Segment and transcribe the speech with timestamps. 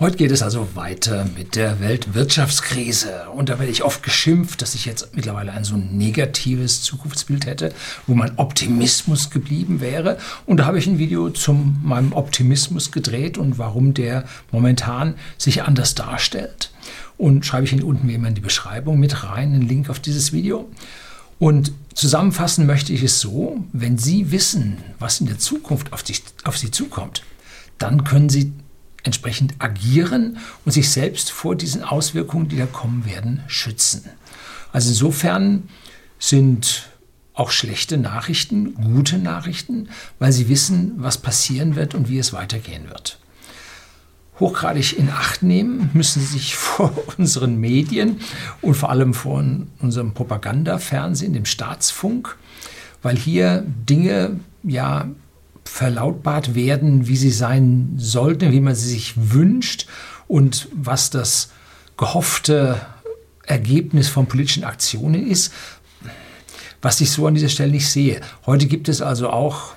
[0.00, 3.30] Heute geht es also weiter mit der Weltwirtschaftskrise.
[3.34, 7.74] Und da werde ich oft geschimpft, dass ich jetzt mittlerweile ein so negatives Zukunftsbild hätte,
[8.06, 10.18] wo mein Optimismus geblieben wäre.
[10.46, 14.22] Und da habe ich ein Video zu meinem Optimismus gedreht und warum der
[14.52, 16.70] momentan sich anders darstellt.
[17.16, 19.98] Und schreibe ich Ihnen unten wie immer in die Beschreibung mit rein, einen Link auf
[19.98, 20.68] dieses Video.
[21.40, 26.22] Und zusammenfassen möchte ich es so, wenn Sie wissen, was in der Zukunft auf, sich,
[26.44, 27.24] auf Sie zukommt,
[27.78, 28.52] dann können Sie
[29.02, 34.04] entsprechend agieren und sich selbst vor diesen Auswirkungen, die da kommen werden, schützen.
[34.72, 35.68] Also insofern
[36.18, 36.88] sind
[37.34, 42.88] auch schlechte Nachrichten gute Nachrichten, weil sie wissen, was passieren wird und wie es weitergehen
[42.88, 43.18] wird.
[44.40, 48.20] Hochgradig in Acht nehmen müssen sie sich vor unseren Medien
[48.60, 49.44] und vor allem vor
[49.78, 52.36] unserem Propagandafernsehen, dem Staatsfunk,
[53.02, 55.08] weil hier Dinge ja
[55.68, 59.86] verlautbart werden, wie sie sein sollten, wie man sie sich wünscht
[60.26, 61.50] und was das
[61.96, 62.80] gehoffte
[63.44, 65.52] Ergebnis von politischen Aktionen ist,
[66.82, 68.20] was ich so an dieser Stelle nicht sehe.
[68.46, 69.74] Heute gibt es also auch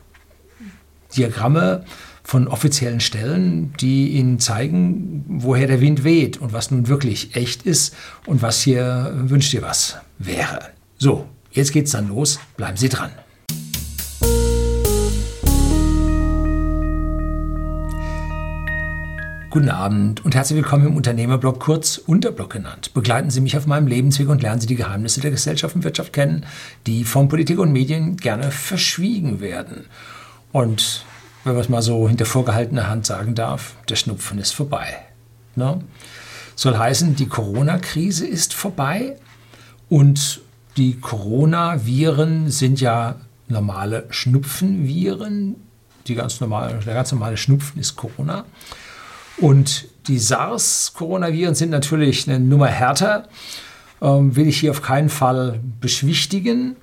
[1.16, 1.86] Diagramme
[2.24, 7.64] von offiziellen Stellen, die Ihnen zeigen, woher der Wind weht und was nun wirklich echt
[7.64, 7.96] ist
[8.26, 10.70] und was hier wünscht ihr was wäre.
[10.98, 12.40] So, jetzt geht's dann los.
[12.56, 13.12] Bleiben Sie dran.
[19.52, 22.94] Guten Abend und herzlich willkommen im Unternehmerblog, kurz Unterblog genannt.
[22.94, 26.14] Begleiten Sie mich auf meinem Lebensweg und lernen Sie die Geheimnisse der Gesellschaft und Wirtschaft
[26.14, 26.46] kennen,
[26.88, 29.88] die von Politik und Medien gerne verschwiegen werden.
[30.54, 31.04] Und
[31.44, 34.88] wenn man es mal so hinter vorgehaltener Hand sagen darf, der Schnupfen ist vorbei.
[35.58, 35.82] Ne?
[36.56, 39.18] Soll heißen, die Corona-Krise ist vorbei
[39.90, 40.40] und
[40.78, 43.16] die Coronaviren sind ja
[43.50, 45.58] normale Schnupfenviren.
[46.08, 48.46] Die ganz normale, der ganz normale Schnupfen ist Corona.
[49.38, 53.28] Und die SARS-Coronaviren sind natürlich eine Nummer härter,
[54.02, 56.76] ähm, will ich hier auf keinen Fall beschwichtigen.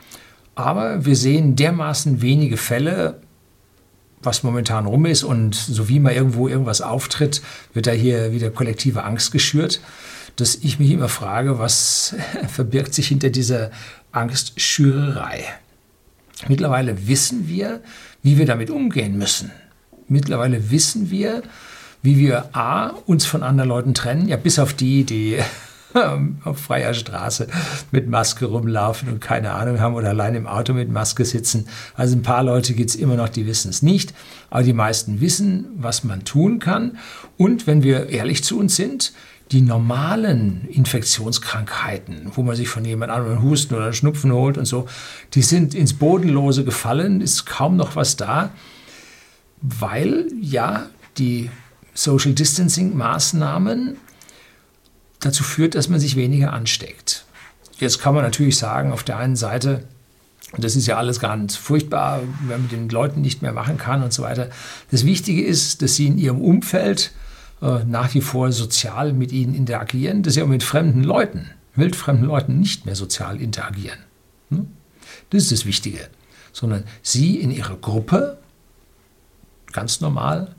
[0.55, 3.21] Aber wir sehen dermaßen wenige Fälle,
[4.23, 5.23] was momentan rum ist.
[5.23, 7.43] Und so wie mal irgendwo irgendwas auftritt,
[7.75, 9.81] wird da hier wieder kollektive Angst geschürt,
[10.37, 12.15] dass ich mich immer frage, was
[12.49, 13.71] verbirgt sich hinter dieser
[14.13, 15.45] Angstschürerei.
[16.47, 17.81] Mittlerweile wissen wir,
[18.23, 19.51] wie wir damit umgehen müssen.
[20.09, 21.43] Mittlerweile wissen wir,
[22.03, 25.39] wie wir A, uns von anderen Leuten trennen, ja bis auf die, die
[26.45, 27.49] auf freier Straße
[27.91, 31.67] mit Maske rumlaufen und keine Ahnung haben oder allein im Auto mit Maske sitzen.
[31.95, 34.15] Also ein paar Leute gibt es immer noch, die wissen es nicht,
[34.51, 36.99] aber die meisten wissen, was man tun kann.
[37.37, 39.13] Und wenn wir ehrlich zu uns sind,
[39.51, 44.87] die normalen Infektionskrankheiten, wo man sich von jemand anderem Husten oder Schnupfen holt und so,
[45.33, 48.51] die sind ins Bodenlose gefallen, ist kaum noch was da,
[49.63, 50.87] weil ja
[51.17, 51.51] die
[51.99, 53.97] Social Distancing Maßnahmen
[55.19, 57.25] dazu führt, dass man sich weniger ansteckt.
[57.81, 59.83] Jetzt kann man natürlich sagen, auf der einen Seite,
[60.57, 64.13] das ist ja alles ganz furchtbar, wenn man den Leuten nicht mehr machen kann und
[64.13, 64.49] so weiter.
[64.93, 67.11] Das Wichtige ist, dass sie in ihrem Umfeld
[67.63, 72.27] äh, nach wie vor sozial mit ihnen interagieren, dass sie auch mit fremden Leuten, wildfremden
[72.27, 73.99] Leuten nicht mehr sozial interagieren.
[74.51, 74.69] Hm?
[75.31, 76.09] Das ist das Wichtige.
[76.53, 78.39] Sondern sie in ihrer Gruppe
[79.73, 80.55] ganz normal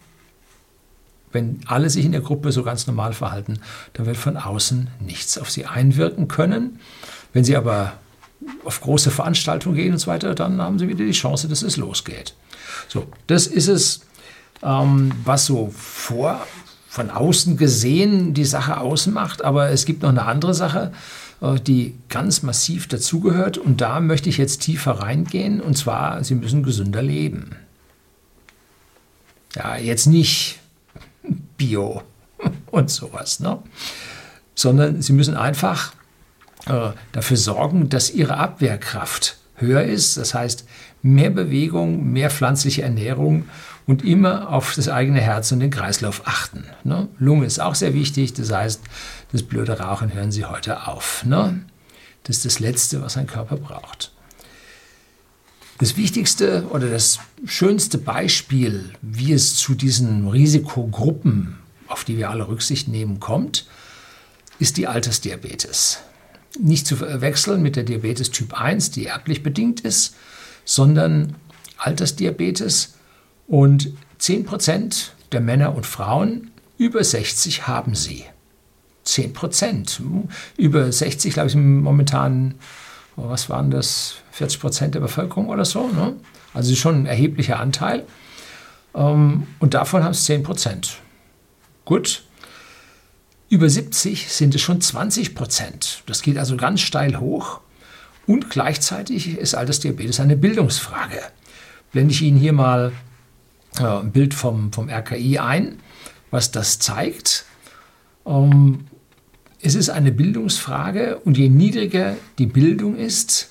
[1.31, 3.59] wenn alle sich in der Gruppe so ganz normal verhalten,
[3.93, 6.79] dann wird von außen nichts auf sie einwirken können.
[7.33, 7.93] Wenn sie aber
[8.63, 11.77] auf große Veranstaltungen gehen und so weiter, dann haben sie wieder die Chance, dass es
[11.77, 12.33] losgeht.
[12.87, 14.01] So, das ist es,
[14.63, 16.45] ähm, was so vor,
[16.87, 19.43] von außen gesehen die Sache ausmacht.
[19.43, 20.91] Aber es gibt noch eine andere Sache,
[21.41, 23.57] äh, die ganz massiv dazugehört.
[23.57, 25.61] Und da möchte ich jetzt tiefer reingehen.
[25.61, 27.55] Und zwar, Sie müssen gesünder leben.
[29.55, 30.58] Ja, jetzt nicht
[31.59, 32.01] Bio
[32.71, 33.59] und sowas, ne?
[34.55, 35.93] sondern sie müssen einfach
[36.65, 40.17] äh, dafür sorgen, dass ihre Abwehrkraft höher ist.
[40.17, 40.65] Das heißt,
[41.03, 43.47] mehr Bewegung, mehr pflanzliche Ernährung
[43.85, 46.65] und immer auf das eigene Herz und den Kreislauf achten.
[46.83, 47.07] Ne?
[47.19, 48.33] Lunge ist auch sehr wichtig.
[48.33, 48.81] Das heißt,
[49.31, 51.23] das blöde Rauchen hören Sie heute auf.
[51.25, 51.61] Ne?
[52.23, 54.11] Das ist das Letzte, was ein Körper braucht.
[55.79, 61.58] Das wichtigste oder das schönste Beispiel, wie es zu diesen Risikogruppen,
[61.89, 63.65] auf die wir alle Rücksicht nehmen, kommt,
[64.59, 65.99] ist die Altersdiabetes.
[66.59, 70.15] Nicht zu verwechseln mit der Diabetes Typ 1, die erblich bedingt ist,
[70.65, 71.35] sondern
[71.77, 72.95] Altersdiabetes.
[73.47, 78.25] Und 10% der Männer und Frauen über 60 haben sie.
[79.05, 79.99] 10%.
[80.57, 82.55] Über 60, glaube ich, momentan
[83.27, 85.87] was waren das, 40 Prozent der Bevölkerung oder so.
[85.87, 86.15] Ne?
[86.53, 88.05] Also schon ein erheblicher Anteil.
[88.95, 90.99] Ähm, und davon haben es 10 Prozent.
[91.89, 92.21] Gut.
[93.49, 96.03] Über 70 sind es schon 20 Prozent.
[96.05, 97.61] Das geht also ganz steil hoch.
[98.27, 101.19] Und gleichzeitig ist Altersdiabetes eine Bildungsfrage.
[101.91, 102.91] Blende ich Ihnen hier mal
[103.79, 105.79] äh, ein Bild vom, vom RKI ein,
[106.29, 107.45] was das zeigt.
[108.23, 108.85] Ähm,
[109.59, 113.49] es ist eine Bildungsfrage und je niedriger die Bildung ist,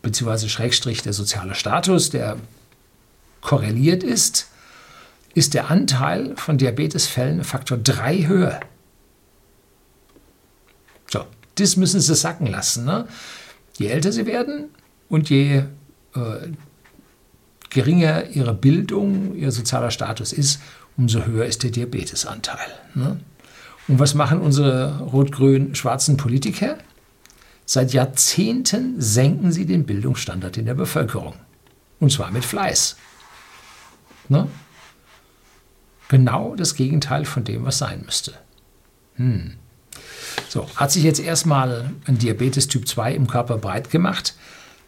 [0.00, 2.36] beziehungsweise Schrägstrich der soziale Status, der
[3.40, 4.48] korreliert ist,
[5.38, 8.60] ist der Anteil von Diabetesfällen Faktor 3 höher.
[11.10, 11.24] So,
[11.54, 12.84] das müssen Sie sacken lassen.
[12.84, 13.06] Ne?
[13.78, 14.70] Je älter Sie werden
[15.08, 15.64] und je äh,
[17.70, 20.60] geringer Ihre Bildung, Ihr sozialer Status ist,
[20.96, 22.68] umso höher ist der Diabetesanteil.
[22.94, 23.20] Ne?
[23.86, 26.78] Und was machen unsere rot-grün-schwarzen Politiker?
[27.64, 31.34] Seit Jahrzehnten senken sie den Bildungsstandard in der Bevölkerung.
[32.00, 32.96] Und zwar mit Fleiß.
[34.28, 34.48] Ne?
[36.08, 38.32] Genau das Gegenteil von dem, was sein müsste.
[39.16, 39.54] Hm.
[40.48, 44.34] So, hat sich jetzt erstmal ein Diabetes Typ 2 im Körper breit gemacht,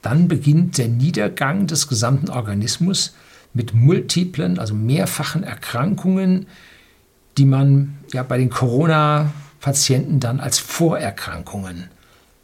[0.02, 3.14] dann beginnt der Niedergang des gesamten Organismus
[3.52, 6.46] mit multiplen, also mehrfachen Erkrankungen,
[7.36, 11.88] die man ja bei den Corona-Patienten dann als Vorerkrankungen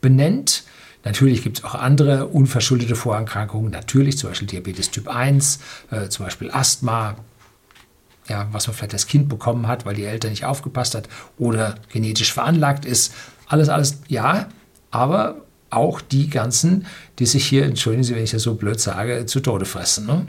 [0.00, 0.64] benennt.
[1.04, 6.26] Natürlich gibt es auch andere unverschuldete Vorerkrankungen, natürlich zum Beispiel Diabetes Typ 1, äh, zum
[6.26, 7.16] Beispiel Asthma,
[8.28, 11.08] ja, was man vielleicht als Kind bekommen hat, weil die Eltern nicht aufgepasst hat
[11.38, 13.12] oder genetisch veranlagt ist.
[13.46, 14.48] Alles, alles, ja,
[14.90, 16.86] aber auch die ganzen,
[17.18, 20.06] die sich hier, entschuldigen Sie, wenn ich das so blöd sage, zu Tode fressen.
[20.06, 20.26] Ne?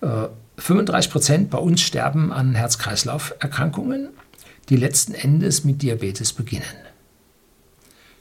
[0.00, 0.28] Äh,
[0.60, 4.08] 35 Prozent bei uns sterben an Herz-Kreislauf-Erkrankungen,
[4.68, 6.64] die letzten Endes mit Diabetes beginnen.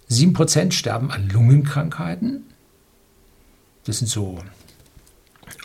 [0.07, 2.45] 7 Prozent sterben an Lungenkrankheiten.
[3.85, 4.39] Das sind so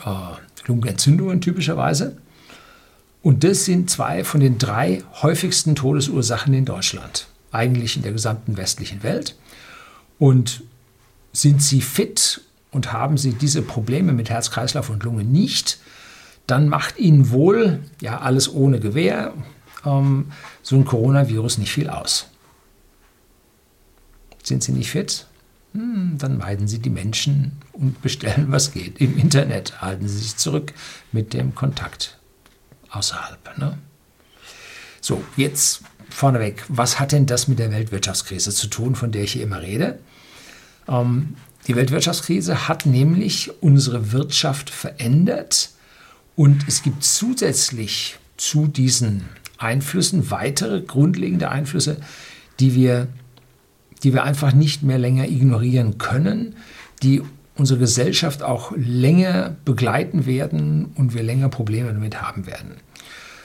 [0.05, 2.17] äh, Lungenentzündungen typischerweise.
[3.23, 8.57] Und das sind zwei von den drei häufigsten Todesursachen in Deutschland, eigentlich in der gesamten
[8.57, 9.37] westlichen Welt.
[10.19, 10.65] Und
[11.33, 12.41] sind Sie fit
[12.73, 15.79] und haben Sie diese Probleme mit Herz, Kreislauf und Lunge nicht,
[16.49, 19.33] dann macht Ihnen wohl, ja, alles ohne Gewehr,
[19.85, 20.33] ähm,
[20.63, 22.27] so ein Coronavirus nicht viel aus.
[24.43, 25.27] Sind Sie nicht fit?
[25.73, 29.01] Hm, dann meiden Sie die Menschen und bestellen, was geht.
[29.01, 30.73] Im Internet halten Sie sich zurück
[31.13, 32.19] mit dem Kontakt
[32.93, 33.59] außerhalb.
[33.59, 33.79] Ne?
[35.01, 39.33] So, jetzt vorneweg, was hat denn das mit der Weltwirtschaftskrise zu tun, von der ich
[39.33, 39.99] hier immer rede?
[40.89, 41.37] Ähm,
[41.67, 45.71] die Weltwirtschaftskrise hat nämlich unsere Wirtschaft verändert
[46.37, 49.25] und es gibt zusätzlich zu diesen
[49.59, 51.99] Einflüssen weitere grundlegende Einflüsse,
[52.59, 53.09] die wir,
[54.03, 56.57] die wir einfach nicht mehr länger ignorieren können,
[57.03, 57.23] die
[57.57, 62.77] unsere Gesellschaft auch länger begleiten werden und wir länger Probleme damit haben werden.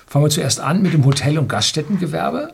[0.05, 2.53] Fangen wir zuerst an mit dem Hotel- und Gaststättengewerbe.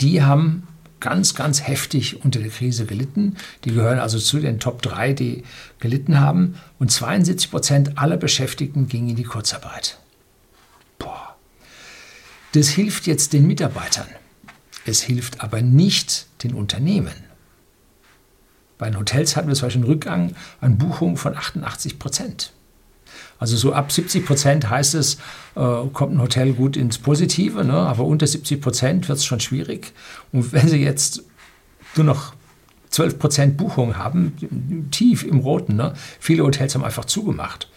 [0.00, 0.68] Die haben
[1.00, 3.36] ganz, ganz heftig unter der Krise gelitten.
[3.64, 5.42] Die gehören also zu den Top 3, die
[5.80, 6.54] gelitten haben.
[6.78, 9.98] Und 72 Prozent aller Beschäftigten gingen in die Kurzarbeit.
[10.98, 11.36] Boah.
[12.52, 14.06] Das hilft jetzt den Mitarbeitern.
[14.84, 17.31] Es hilft aber nicht den Unternehmen.
[18.78, 22.52] Bei den Hotels hatten wir zum Beispiel einen Rückgang an Buchungen von 88 Prozent.
[23.38, 25.16] Also so ab 70 Prozent heißt es,
[25.56, 27.74] äh, kommt ein Hotel gut ins Positive, ne?
[27.74, 29.92] aber unter 70 Prozent wird es schon schwierig.
[30.30, 31.24] Und wenn Sie jetzt
[31.96, 32.34] nur noch
[32.90, 35.94] 12 Prozent Buchung haben, tief im Roten, ne?
[36.20, 37.68] viele Hotels haben einfach zugemacht.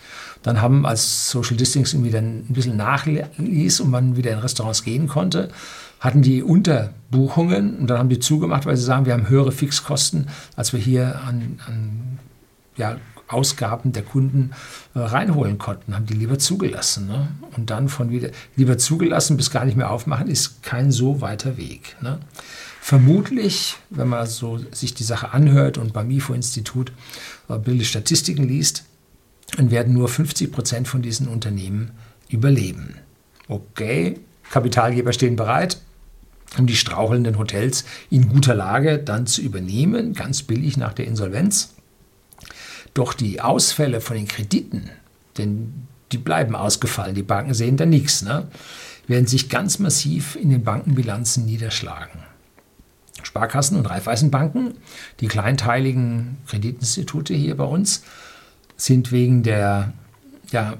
[0.44, 5.08] Dann haben als Social Distancing wieder ein bisschen nachließ und man wieder in Restaurants gehen
[5.08, 5.50] konnte,
[6.00, 10.28] hatten die Unterbuchungen und dann haben die zugemacht, weil sie sagen, wir haben höhere Fixkosten,
[10.56, 12.20] als wir hier an, an
[12.78, 12.98] ja,
[13.28, 14.52] Ausgaben der Kunden
[14.94, 17.08] äh, reinholen konnten, haben die lieber zugelassen.
[17.08, 17.28] Ne?
[17.56, 21.58] Und dann von wieder lieber zugelassen bis gar nicht mehr aufmachen, ist kein so weiter
[21.58, 21.96] Weg.
[22.02, 22.20] Ne?
[22.82, 26.92] Vermutlich, wenn man so sich die Sache anhört und beim IFO-Institut
[27.50, 28.86] äh, Bilde Statistiken liest,
[29.58, 31.92] dann werden nur 50 Prozent von diesen Unternehmen
[32.30, 32.96] überleben.
[33.48, 34.20] Okay,
[34.52, 35.78] Kapitalgeber stehen bereit,
[36.58, 41.74] um die strauchelnden Hotels in guter Lage dann zu übernehmen, ganz billig nach der Insolvenz.
[42.94, 44.90] Doch die Ausfälle von den Krediten,
[45.38, 48.48] denn die bleiben ausgefallen, die Banken sehen da nichts, ne,
[49.08, 52.24] werden sich ganz massiv in den Bankenbilanzen niederschlagen.
[53.24, 54.76] Sparkassen und Raiffeisenbanken,
[55.20, 58.04] die kleinteiligen Kreditinstitute hier bei uns,
[58.78, 59.94] sind wegen der
[60.52, 60.78] ja,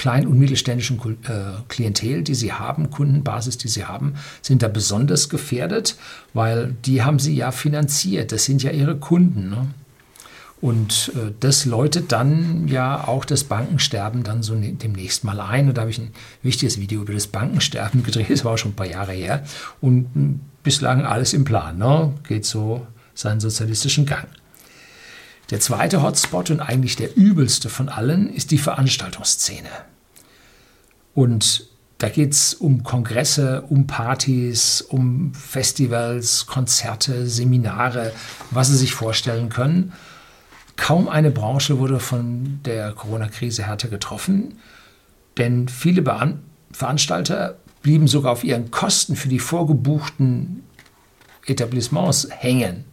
[0.00, 5.28] kleinen und mittelständischen äh, Klientel, die sie haben, Kundenbasis, die sie haben, sind da besonders
[5.28, 5.96] gefährdet,
[6.32, 8.32] weil die haben sie ja finanziert.
[8.32, 9.50] Das sind ja ihre Kunden.
[9.50, 9.66] Ne?
[10.62, 15.68] Und äh, das läutet dann ja auch das Bankensterben dann so ne-, demnächst mal ein.
[15.68, 18.72] Und da habe ich ein wichtiges Video über das Bankensterben gedreht, das war auch schon
[18.72, 19.44] ein paar Jahre her.
[19.82, 22.14] Und hm, bislang alles im Plan, ne?
[22.26, 24.28] geht so seinen sozialistischen Gang.
[25.50, 29.68] Der zweite Hotspot und eigentlich der übelste von allen ist die Veranstaltungsszene.
[31.14, 31.66] Und
[31.98, 38.12] da geht es um Kongresse, um Partys, um Festivals, Konzerte, Seminare,
[38.50, 39.92] was Sie sich vorstellen können.
[40.76, 44.58] Kaum eine Branche wurde von der Corona-Krise härter getroffen,
[45.36, 46.40] denn viele Bean
[46.72, 50.62] Veranstalter blieben sogar auf ihren Kosten für die vorgebuchten
[51.46, 52.84] Etablissements hängen.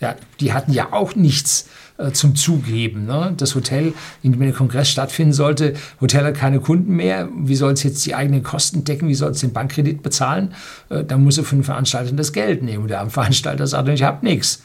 [0.00, 1.68] Ja, die hatten ja auch nichts
[2.00, 3.06] äh, zum Zugeben.
[3.06, 3.34] Ne?
[3.36, 3.92] Das Hotel,
[4.22, 7.28] in dem der Kongress stattfinden sollte, Hotel hat keine Kunden mehr.
[7.36, 9.08] Wie soll es jetzt die eigenen Kosten decken?
[9.08, 10.54] Wie soll es den Bankkredit bezahlen?
[10.88, 12.82] Äh, dann muss er von den Veranstaltern das Geld nehmen.
[12.84, 14.62] Und der Veranstalter sagt, ich habe nichts.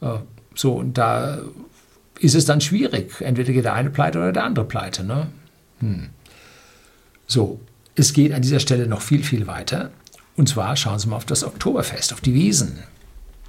[0.00, 0.18] Äh,
[0.54, 1.38] so, und da
[2.20, 3.20] ist es dann schwierig.
[3.20, 5.04] Entweder geht der eine pleite oder der andere pleite.
[5.04, 5.26] Ne?
[5.80, 6.08] Hm.
[7.26, 7.60] So,
[7.94, 9.90] es geht an dieser Stelle noch viel, viel weiter.
[10.36, 12.78] Und zwar schauen Sie mal auf das Oktoberfest, auf die Wiesen,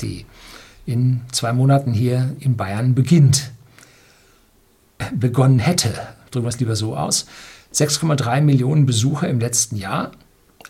[0.02, 0.26] die
[0.88, 3.52] in zwei Monaten hier in Bayern beginnt.
[5.14, 5.94] Begonnen hätte,
[6.32, 7.28] drücken wir es lieber so aus,
[7.74, 10.12] 6,3 Millionen Besucher im letzten Jahr,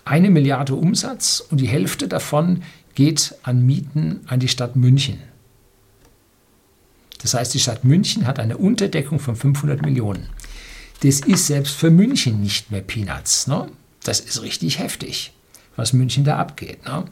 [0.03, 2.63] eine Milliarde Umsatz und die Hälfte davon
[2.95, 5.19] geht an Mieten an die Stadt München.
[7.21, 10.27] Das heißt, die Stadt München hat eine Unterdeckung von 500 Millionen.
[11.01, 13.47] Das ist selbst für München nicht mehr Peanuts.
[13.47, 13.67] Ne?
[14.03, 15.33] Das ist richtig heftig,
[15.77, 16.83] was München da abgeht.
[16.85, 17.05] Ne?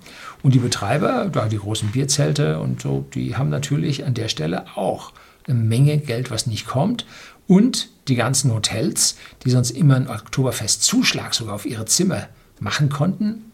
[0.43, 4.65] Und die Betreiber, da die großen Bierzelte und so, die haben natürlich an der Stelle
[4.75, 5.13] auch
[5.47, 7.05] eine Menge Geld, was nicht kommt.
[7.47, 12.27] Und die ganzen Hotels, die sonst immer einen Oktoberfest-Zuschlag sogar auf ihre Zimmer
[12.59, 13.51] machen konnten,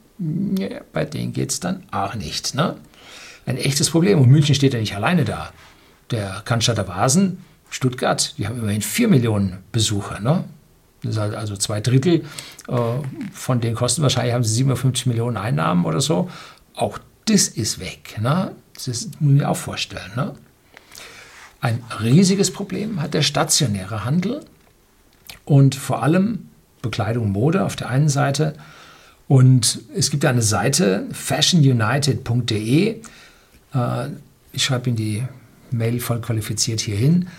[0.57, 2.55] ja, bei denen geht es dann auch nicht.
[2.55, 2.77] Ne?
[3.45, 4.19] Ein echtes Problem.
[4.19, 5.51] Und München steht ja nicht alleine da
[6.11, 7.39] der Cannstatter Vasen,
[7.69, 10.19] Stuttgart, die haben immerhin 4 Millionen Besucher.
[10.19, 10.43] Ne?
[11.03, 12.23] Also zwei Drittel
[12.67, 12.75] äh,
[13.33, 14.01] von den Kosten.
[14.01, 16.29] Wahrscheinlich haben sie 57 Millionen Einnahmen oder so.
[16.75, 18.19] Auch das ist weg.
[18.21, 18.51] Ne?
[18.73, 20.11] Das muss man mir auch vorstellen.
[20.15, 20.33] Ne?
[21.59, 24.43] Ein riesiges Problem hat der stationäre Handel
[25.45, 26.49] und vor allem
[26.81, 28.55] Bekleidung, Mode auf der einen Seite.
[29.27, 33.01] Und es gibt eine Seite, fashionunited.de.
[33.73, 34.07] Äh,
[34.51, 35.23] ich schreibe in die
[35.69, 37.29] Mail voll qualifiziert hierhin.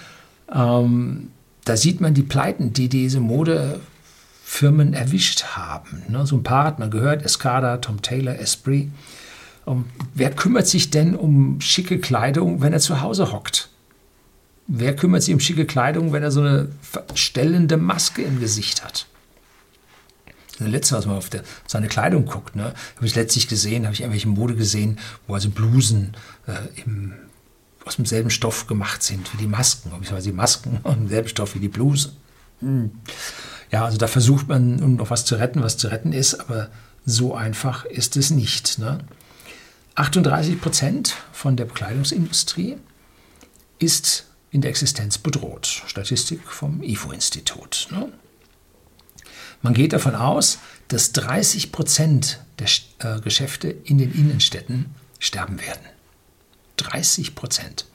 [0.55, 1.32] Ähm,
[1.65, 6.03] da sieht man die Pleiten, die diese Modefirmen erwischt haben.
[6.09, 8.91] Ne, so ein paar hat man gehört, Escada, Tom Taylor, Esprit.
[9.65, 13.69] Um, wer kümmert sich denn um schicke Kleidung, wenn er zu Hause hockt?
[14.67, 19.07] Wer kümmert sich um schicke Kleidung, wenn er so eine verstellende Maske im Gesicht hat?
[20.59, 23.95] Das letzte, was man auf der, seine Kleidung guckt, ne, habe ich letztlich gesehen, habe
[23.95, 26.17] ich irgendwelche Mode gesehen, wo also Blusen
[26.47, 27.15] äh, im
[27.85, 31.61] aus demselben Stoff gemacht sind wie die Masken, beziehungsweise die Masken aus demselben Stoff wie
[31.61, 32.13] die Bluse.
[32.61, 32.91] Hm.
[33.71, 36.71] Ja, also da versucht man, um noch was zu retten, was zu retten ist, aber
[37.05, 38.79] so einfach ist es nicht.
[38.79, 38.99] Ne?
[39.95, 42.77] 38 Prozent von der Bekleidungsindustrie
[43.79, 45.83] ist in der Existenz bedroht.
[45.87, 47.89] Statistik vom IFO-Institut.
[47.91, 48.13] Ne?
[49.63, 50.59] Man geht davon aus,
[50.89, 55.92] dass 30 Prozent der äh, Geschäfte in den Innenstädten sterben werden.
[56.77, 57.87] 30 Prozent.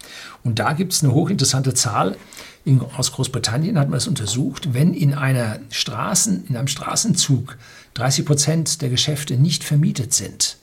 [0.43, 2.15] Und da gibt es eine hochinteressante Zahl.
[2.63, 4.73] In, aus Großbritannien hat man es untersucht.
[4.73, 7.57] Wenn in, einer Straßen, in einem Straßenzug
[7.95, 10.57] 30 Prozent der Geschäfte nicht vermietet sind,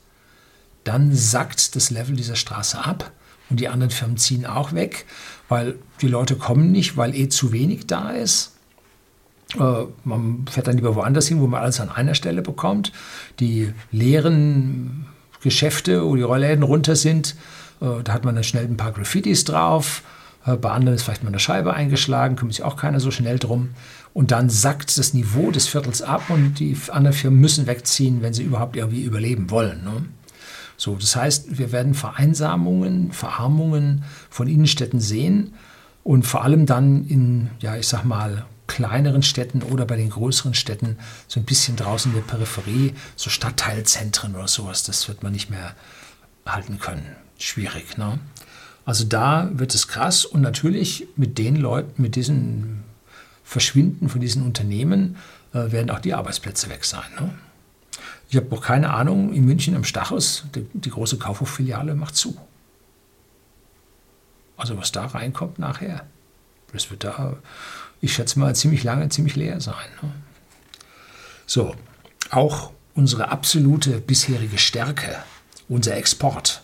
[0.84, 3.10] dann sackt das Level dieser Straße ab
[3.50, 5.06] und die anderen Firmen ziehen auch weg,
[5.48, 8.52] weil die Leute kommen nicht, weil eh zu wenig da ist.
[9.58, 12.92] Äh, man fährt dann lieber woanders hin, wo man alles an einer Stelle bekommt.
[13.40, 15.06] Die leeren
[15.42, 17.36] Geschäfte, wo die Rollläden runter sind,
[17.80, 20.02] da hat man dann schnell ein paar Graffitis drauf.
[20.46, 23.38] Äh, bei anderen ist vielleicht mal eine Scheibe eingeschlagen, kümmert sich auch keiner so schnell
[23.38, 23.70] drum.
[24.12, 28.32] Und dann sackt das Niveau des Viertels ab und die anderen Firmen müssen wegziehen, wenn
[28.32, 29.82] sie überhaupt irgendwie überleben wollen.
[29.82, 30.04] Ne?
[30.76, 35.54] So, das heißt, wir werden Vereinsamungen, Verarmungen von Innenstädten sehen
[36.04, 40.54] und vor allem dann in, ja, ich sag mal, kleineren Städten oder bei den größeren
[40.54, 40.96] Städten
[41.28, 45.50] so ein bisschen draußen in der Peripherie, so Stadtteilzentren oder sowas, das wird man nicht
[45.50, 45.74] mehr
[46.46, 47.96] halten können schwierig.
[47.96, 48.18] Ne?
[48.84, 52.82] Also da wird es krass und natürlich mit den Leuten, mit diesem
[53.44, 55.16] Verschwinden von diesen Unternehmen
[55.52, 57.04] äh, werden auch die Arbeitsplätze weg sein.
[57.18, 57.34] Ne?
[58.28, 62.36] Ich habe auch keine Ahnung, in München am Stachus, die, die große Kaufhoffiliale macht zu.
[64.56, 66.06] Also was da reinkommt nachher,
[66.72, 67.36] das wird da,
[68.00, 69.86] ich schätze mal, ziemlich lange, ziemlich leer sein.
[70.02, 70.10] Ne?
[71.46, 71.76] So,
[72.30, 75.16] auch unsere absolute bisherige Stärke,
[75.68, 76.63] unser Export,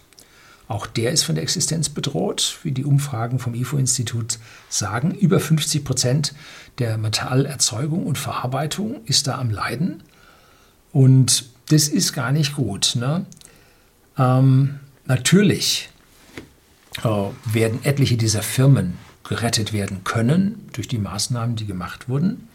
[0.70, 5.10] Auch der ist von der Existenz bedroht, wie die Umfragen vom IFO-Institut sagen.
[5.10, 6.32] Über 50 Prozent
[6.78, 10.04] der Metallerzeugung und Verarbeitung ist da am Leiden.
[10.92, 12.94] Und das ist gar nicht gut.
[12.94, 13.26] Ne?
[14.16, 15.88] Ähm, natürlich
[17.02, 17.08] äh,
[17.52, 22.46] werden etliche dieser Firmen gerettet werden können durch die Maßnahmen, die gemacht wurden.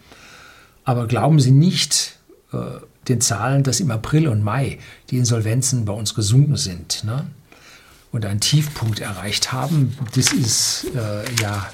[0.86, 2.18] Aber glauben Sie nicht
[2.54, 2.80] äh,
[3.10, 4.80] den Zahlen, dass im April und Mai
[5.10, 7.28] die Insolvenzen bei uns gesunken sind ne?
[8.16, 9.98] Und einen Tiefpunkt erreicht haben.
[10.16, 11.70] Das ist äh, ja,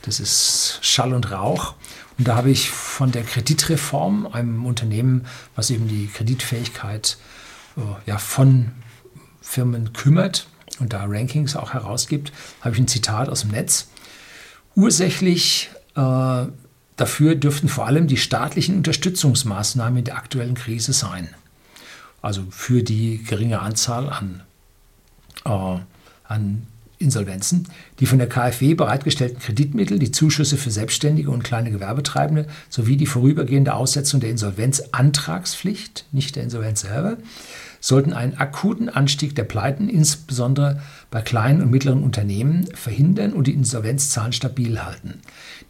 [0.00, 1.74] das ist Schall und Rauch.
[2.16, 7.18] Und da habe ich von der Kreditreform, einem Unternehmen, was eben die Kreditfähigkeit
[7.76, 8.72] äh, ja, von
[9.42, 10.48] Firmen kümmert
[10.78, 13.88] und da Rankings auch herausgibt, habe ich ein Zitat aus dem Netz.
[14.74, 16.46] Ursächlich äh,
[16.96, 21.28] dafür dürften vor allem die staatlichen Unterstützungsmaßnahmen in der aktuellen Krise sein.
[22.22, 24.42] Also für die geringe Anzahl an,
[25.44, 26.66] an
[27.00, 27.66] Insolvenzen.
[27.98, 33.06] Die von der KfW bereitgestellten Kreditmittel, die Zuschüsse für Selbstständige und kleine Gewerbetreibende sowie die
[33.06, 37.16] vorübergehende Aussetzung der Insolvenzantragspflicht, nicht der Insolvenz selber,
[37.80, 43.54] sollten einen akuten Anstieg der Pleiten, insbesondere bei kleinen und mittleren Unternehmen, verhindern und die
[43.54, 45.20] Insolvenzzahlen stabil halten.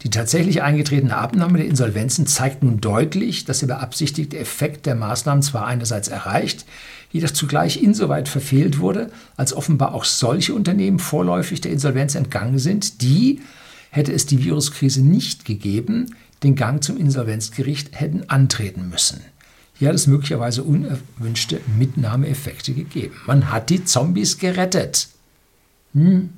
[0.03, 5.41] Die tatsächlich eingetretene Abnahme der Insolvenzen zeigt nun deutlich, dass der beabsichtigte Effekt der Maßnahmen
[5.41, 6.65] zwar einerseits erreicht,
[7.11, 13.01] jedoch zugleich insoweit verfehlt wurde, als offenbar auch solche Unternehmen vorläufig der Insolvenz entgangen sind,
[13.01, 13.41] die,
[13.89, 19.21] hätte es die Viruskrise nicht gegeben, den Gang zum Insolvenzgericht hätten antreten müssen.
[19.77, 23.15] Hier hat es möglicherweise unerwünschte Mitnahmeeffekte gegeben.
[23.25, 25.07] Man hat die Zombies gerettet.
[25.93, 26.29] Hm.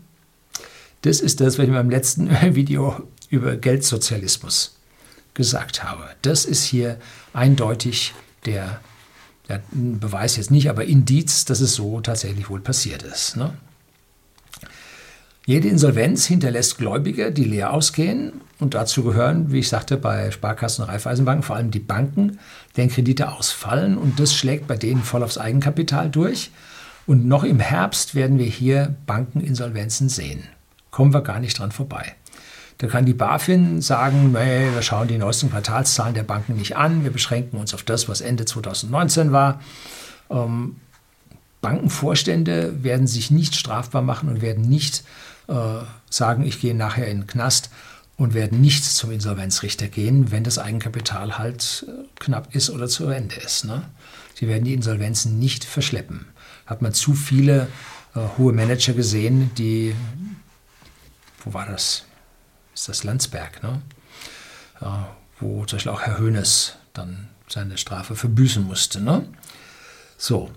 [1.02, 4.78] Das ist das, was ich in meinem letzten Video über Geldsozialismus
[5.34, 6.04] gesagt habe.
[6.22, 6.98] Das ist hier
[7.34, 8.14] eindeutig
[8.46, 8.80] der,
[9.50, 13.36] der Beweis jetzt nicht, aber Indiz, dass es so tatsächlich wohl passiert ist.
[13.36, 13.54] Ne?
[15.46, 18.42] Jede Insolvenz hinterlässt Gläubiger, die leer ausgehen.
[18.60, 22.40] Und dazu gehören, wie ich sagte, bei Sparkassen und Raiffeisenbanken vor allem die Banken,
[22.78, 23.98] deren Kredite ausfallen.
[23.98, 26.52] Und das schlägt bei denen voll aufs Eigenkapital durch.
[27.06, 30.44] Und noch im Herbst werden wir hier Bankeninsolvenzen sehen.
[30.92, 32.16] Kommen wir gar nicht dran vorbei.
[32.84, 37.06] Da kann die BaFin sagen, hey, wir schauen die neuesten Quartalszahlen der Banken nicht an,
[37.06, 39.62] wir beschränken uns auf das, was Ende 2019 war.
[40.30, 40.76] Ähm,
[41.62, 45.06] Bankenvorstände werden sich nicht strafbar machen und werden nicht
[45.48, 45.54] äh,
[46.10, 47.70] sagen, ich gehe nachher in den Knast
[48.18, 53.08] und werden nicht zum Insolvenzrichter gehen, wenn das Eigenkapital halt äh, knapp ist oder zu
[53.08, 53.64] Ende ist.
[53.64, 53.84] Ne?
[54.34, 56.26] Sie werden die Insolvenzen nicht verschleppen.
[56.66, 57.70] Hat man zu viele
[58.14, 59.96] äh, hohe Manager gesehen, die,
[61.46, 62.04] wo war das?
[62.74, 63.82] Ist das Landsberg, ne?
[65.40, 69.02] Wo zum Beispiel auch Herr Hoeneß dann seine Strafe verbüßen musste.
[69.02, 69.28] Ne?
[70.18, 70.52] So,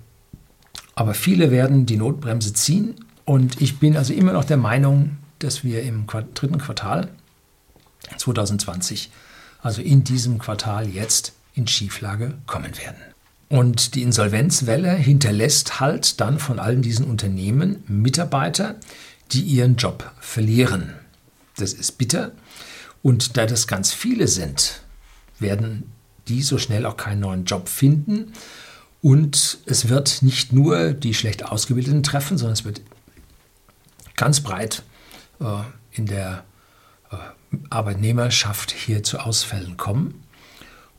[0.94, 5.62] aber viele werden die Notbremse ziehen und ich bin also immer noch der Meinung, dass
[5.62, 7.08] wir im dritten Quartal
[8.16, 9.10] 2020,
[9.60, 13.00] also in diesem Quartal jetzt, in Schieflage kommen werden.
[13.48, 18.76] Und die Insolvenzwelle hinterlässt halt dann von allen diesen Unternehmen Mitarbeiter,
[19.32, 20.94] die ihren Job verlieren.
[21.56, 22.32] Das ist bitter.
[23.02, 24.82] Und da das ganz viele sind,
[25.38, 25.92] werden
[26.28, 28.32] die so schnell auch keinen neuen Job finden.
[29.02, 32.80] Und es wird nicht nur die schlecht Ausgebildeten treffen, sondern es wird
[34.16, 34.82] ganz breit
[35.40, 36.44] äh, in der
[37.10, 37.16] äh,
[37.70, 40.22] Arbeitnehmerschaft hier zu Ausfällen kommen.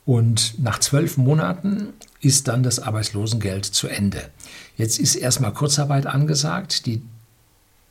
[0.06, 4.30] Und nach zwölf Monaten ist dann das Arbeitslosengeld zu Ende.
[4.78, 7.02] Jetzt ist erstmal Kurzarbeit angesagt, die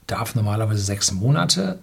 [0.06, 1.78] darf normalerweise sechs Monate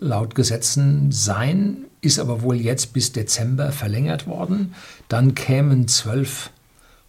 [0.00, 4.74] laut Gesetzen sein, ist aber wohl jetzt bis Dezember verlängert worden.
[5.08, 6.50] Dann kämen zwölf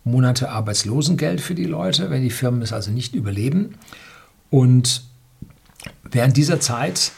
[0.03, 3.75] Monate Arbeitslosengeld für die Leute, wenn die Firmen es also nicht überleben.
[4.49, 5.03] Und
[6.11, 7.11] Während dieser Zeit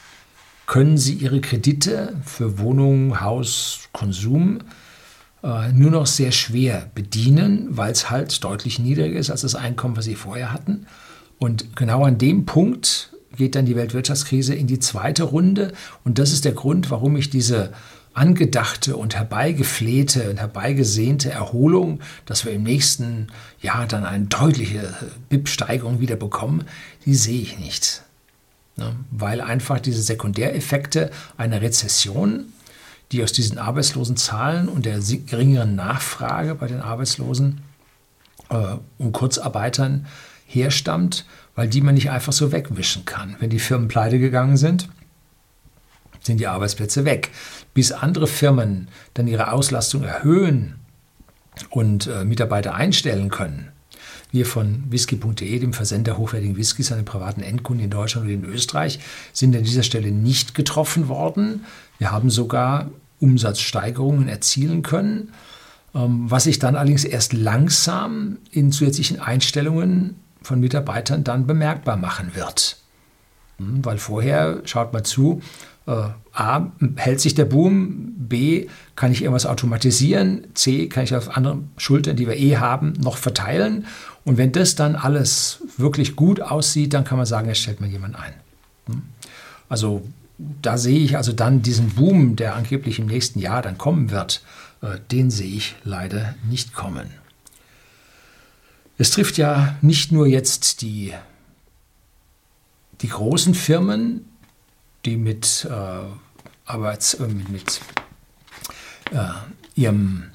[0.67, 4.59] können Sie Ihre Kredite für Wohnung, Haus, Konsum
[5.43, 9.97] äh, nur noch sehr schwer bedienen, weil es halt deutlich niedriger ist als das Einkommen,
[9.97, 10.85] was Sie vorher hatten.
[11.39, 15.73] Und genau an dem Punkt geht dann die Weltwirtschaftskrise in die zweite Runde.
[16.03, 17.71] Und das ist der Grund, warum ich diese
[18.13, 23.27] angedachte und herbeigeflehte und herbeigesehnte Erholung, dass wir im nächsten
[23.61, 24.93] Jahr dann eine deutliche
[25.29, 26.65] BIP-Steigerung wieder bekommen,
[27.05, 28.03] die sehe ich nicht.
[28.75, 28.95] Ne?
[29.11, 32.45] Weil einfach diese Sekundäreffekte einer Rezession,
[33.11, 37.61] die aus diesen Arbeitslosenzahlen und der geringeren Nachfrage bei den Arbeitslosen
[38.49, 40.05] äh, und Kurzarbeitern
[40.53, 43.35] herstammt, weil die man nicht einfach so wegwischen kann.
[43.39, 44.89] Wenn die Firmen pleite gegangen sind,
[46.21, 47.31] sind die Arbeitsplätze weg.
[47.73, 50.75] Bis andere Firmen dann ihre Auslastung erhöhen
[51.69, 53.71] und äh, Mitarbeiter einstellen können,
[54.31, 58.45] Wir von whisky.de, dem Versender hochwertigen Whiskys an den privaten Endkunden in Deutschland und in
[58.45, 58.99] Österreich,
[59.33, 61.65] sind an dieser Stelle nicht getroffen worden.
[61.97, 65.33] Wir haben sogar Umsatzsteigerungen erzielen können,
[65.93, 72.31] ähm, was sich dann allerdings erst langsam in zusätzlichen Einstellungen von Mitarbeitern dann bemerkbar machen
[72.33, 72.77] wird.
[73.57, 75.41] Hm, weil vorher, schaut mal zu,
[75.87, 81.35] äh, A, hält sich der Boom, B, kann ich irgendwas automatisieren, C, kann ich auf
[81.35, 83.85] andere Schultern, die wir eh haben, noch verteilen.
[84.23, 87.91] Und wenn das dann alles wirklich gut aussieht, dann kann man sagen, jetzt stellt man
[87.91, 88.33] jemanden ein.
[88.87, 89.01] Hm?
[89.67, 90.03] Also
[90.61, 94.43] da sehe ich also dann diesen Boom, der angeblich im nächsten Jahr dann kommen wird,
[94.81, 97.20] äh, den sehe ich leider nicht kommen.
[99.01, 101.11] Es trifft ja nicht nur jetzt die,
[103.01, 104.29] die großen Firmen,
[105.05, 106.03] die mit, äh,
[106.65, 107.81] Arbeits, äh, mit, mit
[109.09, 109.29] äh,
[109.73, 110.25] ihrem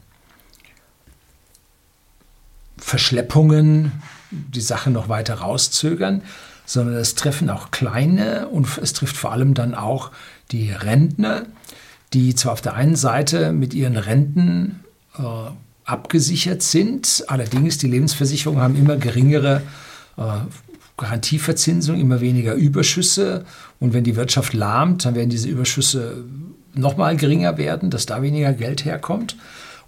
[2.77, 4.03] Verschleppungen
[4.33, 6.23] die Sache noch weiter rauszögern,
[6.65, 10.11] sondern es treffen auch kleine und es trifft vor allem dann auch
[10.51, 11.47] die Rentner,
[12.13, 14.83] die zwar auf der einen Seite mit ihren Renten
[15.17, 15.53] äh,
[15.87, 19.63] abgesichert sind, allerdings die Lebensversicherungen haben immer geringere
[20.17, 20.23] äh,
[20.97, 23.45] Garantieverzinsung, immer weniger Überschüsse
[23.79, 26.25] und wenn die Wirtschaft lahmt, dann werden diese Überschüsse
[26.75, 29.37] noch mal geringer werden, dass da weniger Geld herkommt.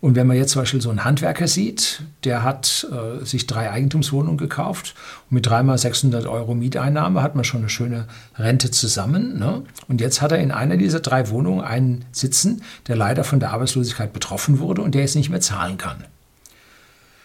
[0.00, 3.70] Und wenn man jetzt zum Beispiel so einen Handwerker sieht, der hat äh, sich drei
[3.70, 4.94] Eigentumswohnungen gekauft
[5.28, 8.06] und mit dreimal 600 Euro Mieteinnahme hat man schon eine schöne
[8.36, 9.38] Rente zusammen.
[9.38, 9.62] Ne?
[9.88, 13.52] Und jetzt hat er in einer dieser drei Wohnungen einen sitzen, der leider von der
[13.52, 16.04] Arbeitslosigkeit betroffen wurde und der jetzt nicht mehr zahlen kann.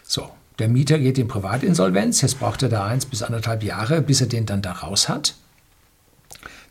[0.04, 4.22] So, der Mieter geht in Privatinsolvenz, jetzt braucht er da eins bis anderthalb Jahre, bis
[4.22, 5.36] er den dann da raus hat.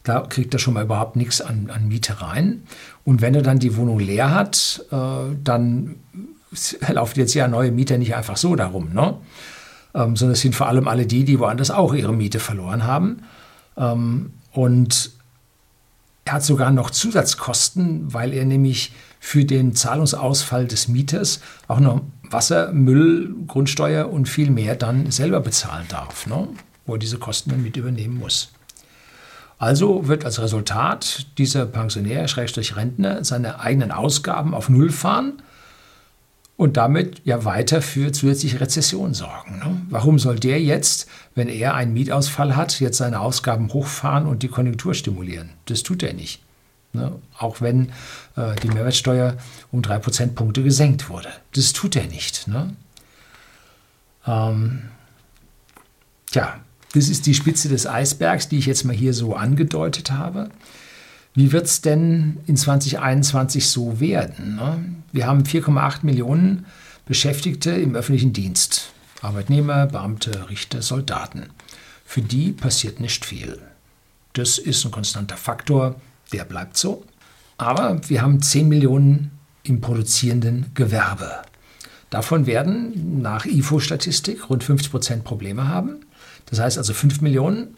[0.04, 2.64] Da kriegt er schon mal überhaupt nichts an, an Miete rein.
[3.04, 5.96] Und wenn er dann die Wohnung leer hat, äh, dann
[6.88, 9.16] laufen jetzt ja neue Mieter nicht einfach so darum, ne?
[9.94, 13.22] Ähm, sondern es sind vor allem alle die, die woanders auch ihre Miete verloren haben.
[13.76, 15.10] Ähm, und
[16.24, 22.00] er hat sogar noch Zusatzkosten, weil er nämlich für den Zahlungsausfall des Mieters auch noch
[22.30, 26.48] Wasser, Müll, Grundsteuer und viel mehr dann selber bezahlen darf, ne?
[26.86, 28.51] wo er diese Kosten dann mit übernehmen muss.
[29.62, 35.40] Also wird als Resultat dieser Pensionär, Schrägstrich Rentner, seine eigenen Ausgaben auf Null fahren
[36.56, 39.60] und damit ja weiter für zusätzliche Rezession sorgen.
[39.60, 39.80] Ne?
[39.88, 44.48] Warum soll der jetzt, wenn er einen Mietausfall hat, jetzt seine Ausgaben hochfahren und die
[44.48, 45.50] Konjunktur stimulieren?
[45.66, 46.42] Das tut er nicht.
[46.92, 47.12] Ne?
[47.38, 47.92] Auch wenn
[48.34, 49.36] äh, die Mehrwertsteuer
[49.70, 51.28] um drei Prozentpunkte gesenkt wurde.
[51.54, 52.48] Das tut er nicht.
[52.48, 52.74] Ne?
[54.26, 54.82] Ähm,
[56.32, 56.56] tja,
[56.94, 60.50] das ist die Spitze des Eisbergs, die ich jetzt mal hier so angedeutet habe.
[61.34, 64.56] Wie wird es denn in 2021 so werden?
[64.56, 64.84] Ne?
[65.12, 66.66] Wir haben 4,8 Millionen
[67.06, 68.92] Beschäftigte im öffentlichen Dienst.
[69.22, 71.46] Arbeitnehmer, Beamte, Richter, Soldaten.
[72.04, 73.58] Für die passiert nicht viel.
[74.34, 75.96] Das ist ein konstanter Faktor,
[76.32, 77.04] der bleibt so.
[77.56, 79.30] Aber wir haben 10 Millionen
[79.62, 81.42] im produzierenden Gewerbe.
[82.10, 86.04] Davon werden nach IFO-Statistik rund 50 Prozent Probleme haben.
[86.52, 87.74] Das heißt also 5 Millionen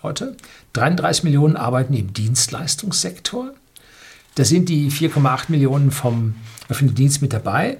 [0.00, 0.36] Leute.
[0.74, 3.52] 33 Millionen arbeiten im Dienstleistungssektor.
[4.36, 6.36] Da sind die 4,8 Millionen vom
[6.68, 7.78] öffentlichen Dienst mit dabei.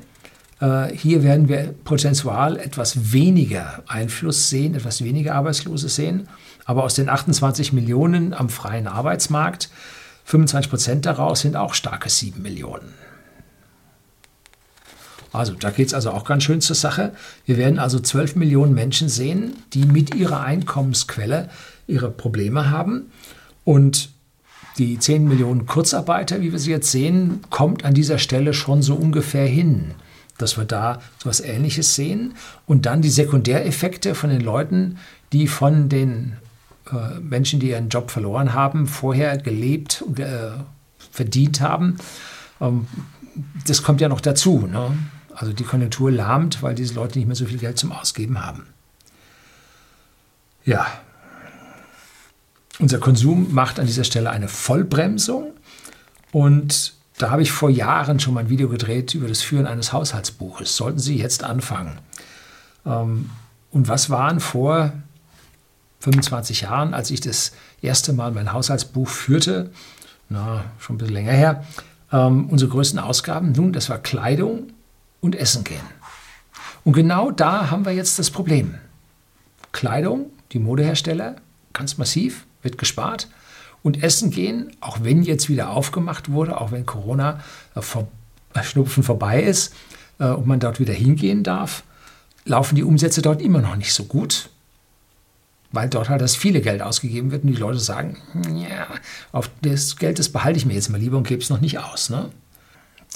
[0.61, 6.29] Äh, hier werden wir prozentual etwas weniger Einfluss sehen, etwas weniger Arbeitslose sehen.
[6.65, 9.71] Aber aus den 28 Millionen am freien Arbeitsmarkt,
[10.25, 12.95] 25 Prozent daraus sind auch starke 7 Millionen.
[15.33, 17.13] Also da geht es also auch ganz schön zur Sache.
[17.47, 21.49] Wir werden also 12 Millionen Menschen sehen, die mit ihrer Einkommensquelle
[21.87, 23.11] ihre Probleme haben.
[23.65, 24.11] Und
[24.79, 28.95] die 10 Millionen Kurzarbeiter, wie wir sie jetzt sehen, kommt an dieser Stelle schon so
[28.95, 29.93] ungefähr hin,
[30.39, 32.35] dass wir da so etwas Ähnliches sehen.
[32.67, 34.99] Und dann die Sekundäreffekte von den Leuten,
[35.33, 36.37] die von den
[36.91, 40.51] äh, Menschen, die ihren Job verloren haben, vorher gelebt äh,
[41.11, 41.97] verdient haben.
[42.61, 42.87] Ähm,
[43.67, 44.67] das kommt ja noch dazu.
[44.71, 44.97] Ne?
[45.35, 48.67] Also die Konjunktur lahmt, weil diese Leute nicht mehr so viel Geld zum Ausgeben haben.
[50.65, 50.87] Ja,
[52.79, 55.53] unser Konsum macht an dieser Stelle eine Vollbremsung
[56.33, 59.93] und da habe ich vor Jahren schon mal ein Video gedreht über das Führen eines
[59.93, 60.77] Haushaltsbuches.
[60.77, 61.99] Sollten Sie jetzt anfangen.
[62.87, 63.31] Ähm,
[63.71, 64.93] und was waren vor
[66.01, 69.71] 25 Jahren, als ich das erste Mal mein Haushaltsbuch führte,
[70.29, 71.65] na, schon ein bisschen länger her,
[72.11, 73.53] ähm, unsere größten Ausgaben?
[73.53, 74.73] Nun, das war Kleidung,
[75.23, 75.87] und essen gehen.
[76.85, 78.75] Und genau da haben wir jetzt das Problem.
[79.71, 81.37] Kleidung, die Modehersteller,
[81.73, 83.29] ganz massiv, wird gespart.
[83.83, 87.41] Und Essen gehen, auch wenn jetzt wieder aufgemacht wurde, auch wenn Corona
[87.75, 88.09] äh, vor,
[88.55, 89.75] äh, Schnupfen vorbei ist
[90.19, 91.83] äh, und man dort wieder hingehen darf,
[92.45, 94.51] laufen die Umsätze dort immer noch nicht so gut,
[95.73, 98.19] weil dort halt das viele Geld ausgegeben wird und die Leute sagen,
[98.55, 98.87] ja,
[99.33, 101.79] auf das Geld, das behalte ich mir jetzt mal lieber und gebe es noch nicht
[101.79, 102.11] aus.
[102.11, 102.31] Ne?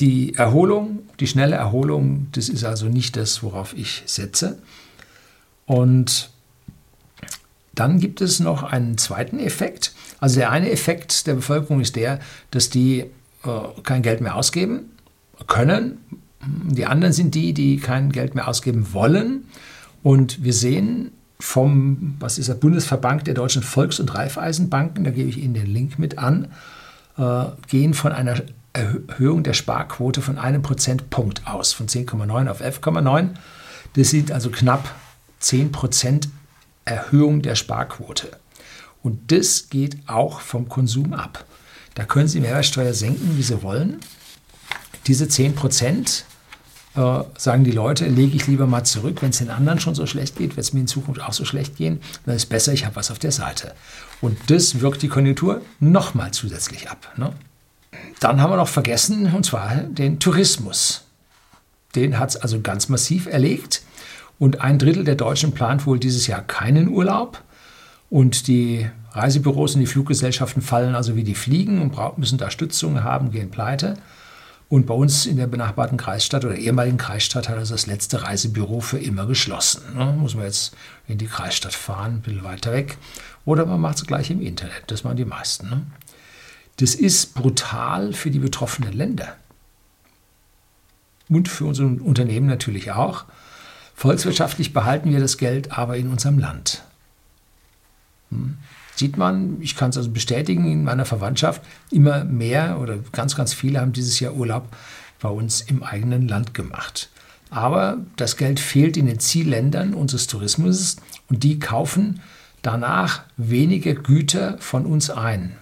[0.01, 4.59] Die Erholung, die schnelle Erholung, das ist also nicht das, worauf ich setze.
[5.65, 6.31] Und
[7.75, 9.95] dann gibt es noch einen zweiten Effekt.
[10.21, 14.91] Also der eine Effekt der Bevölkerung ist der, dass die äh, kein Geld mehr ausgeben
[15.47, 15.99] können.
[16.43, 19.45] Die anderen sind die, die kein Geld mehr ausgeben wollen.
[20.03, 25.29] Und wir sehen vom, was ist der Bundesverband der deutschen Volks- und Raiffeisenbanken, da gebe
[25.29, 26.49] ich Ihnen den Link mit an,
[27.19, 28.37] äh, gehen von einer
[28.77, 33.31] Erhöhung der Sparquote von einem Prozentpunkt aus, von 10,9 auf 11,9.
[33.95, 34.95] Das sind also knapp
[35.41, 36.29] 10 Prozent
[36.85, 38.31] Erhöhung der Sparquote.
[39.03, 41.45] Und das geht auch vom Konsum ab.
[41.95, 44.01] Da können Sie Mehrwertsteuer senken, wie Sie wollen.
[45.07, 46.25] Diese 10 Prozent,
[46.97, 49.23] äh, sagen die Leute, lege ich lieber mal zurück.
[49.23, 51.47] Wenn es den anderen schon so schlecht geht, wird es mir in Zukunft auch so
[51.47, 52.01] schlecht gehen.
[52.27, 53.75] Dann ist es besser, ich habe was auf der Seite.
[54.21, 57.13] Und das wirkt die Konjunktur nochmal zusätzlich ab.
[57.17, 57.33] Ne?
[58.21, 61.05] Dann haben wir noch vergessen, und zwar den Tourismus.
[61.95, 63.83] Den hat es also ganz massiv erlegt.
[64.39, 67.43] Und ein Drittel der Deutschen plant wohl dieses Jahr keinen Urlaub.
[68.11, 73.03] Und die Reisebüros und die Fluggesellschaften fallen also wie die Fliegen und müssen da Stützungen
[73.03, 73.95] haben, gehen pleite.
[74.69, 78.81] Und bei uns in der benachbarten Kreisstadt oder ehemaligen Kreisstadt hat also das letzte Reisebüro
[78.81, 79.83] für immer geschlossen.
[79.97, 80.13] Ne?
[80.19, 80.75] Muss man jetzt
[81.07, 82.99] in die Kreisstadt fahren, ein bisschen weiter weg.
[83.45, 84.83] Oder man macht es gleich im Internet.
[84.89, 85.71] Das machen die meisten.
[85.71, 85.83] Ne?
[86.77, 89.37] Das ist brutal für die betroffenen Länder.
[91.29, 93.25] Und für unsere Unternehmen natürlich auch.
[93.95, 96.83] Volkswirtschaftlich behalten wir das Geld aber in unserem Land.
[98.31, 98.59] Hm.
[98.95, 103.53] Sieht man, ich kann es also bestätigen, in meiner Verwandtschaft immer mehr oder ganz, ganz
[103.53, 104.69] viele haben dieses Jahr Urlaub
[105.21, 107.11] bei uns im eigenen Land gemacht.
[107.51, 110.97] Aber das Geld fehlt in den Zielländern unseres Tourismus
[111.29, 112.21] und die kaufen
[112.63, 115.57] danach weniger Güter von uns ein.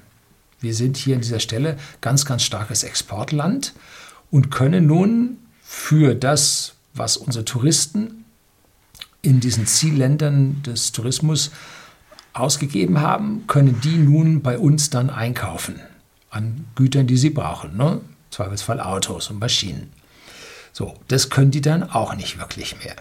[0.64, 3.74] Wir sind hier an dieser Stelle ganz, ganz starkes Exportland
[4.31, 8.24] und können nun für das, was unsere Touristen
[9.20, 11.50] in diesen Zielländern des Tourismus
[12.33, 15.81] ausgegeben haben, können die nun bei uns dann einkaufen
[16.31, 17.77] an Gütern, die sie brauchen.
[17.77, 18.00] Ne?
[18.31, 19.92] Zweifelsfall Autos und Maschinen.
[20.72, 22.96] So, das können die dann auch nicht wirklich mehr.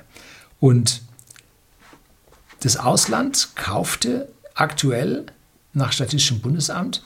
[0.59, 1.01] Und
[2.59, 5.25] das Ausland kaufte aktuell
[5.73, 7.03] nach Statistischem Bundesamt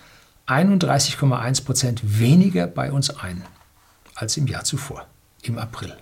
[0.47, 3.43] 31,1 Prozent weniger bei uns ein
[4.15, 5.05] als im Jahr zuvor,
[5.43, 5.95] im April.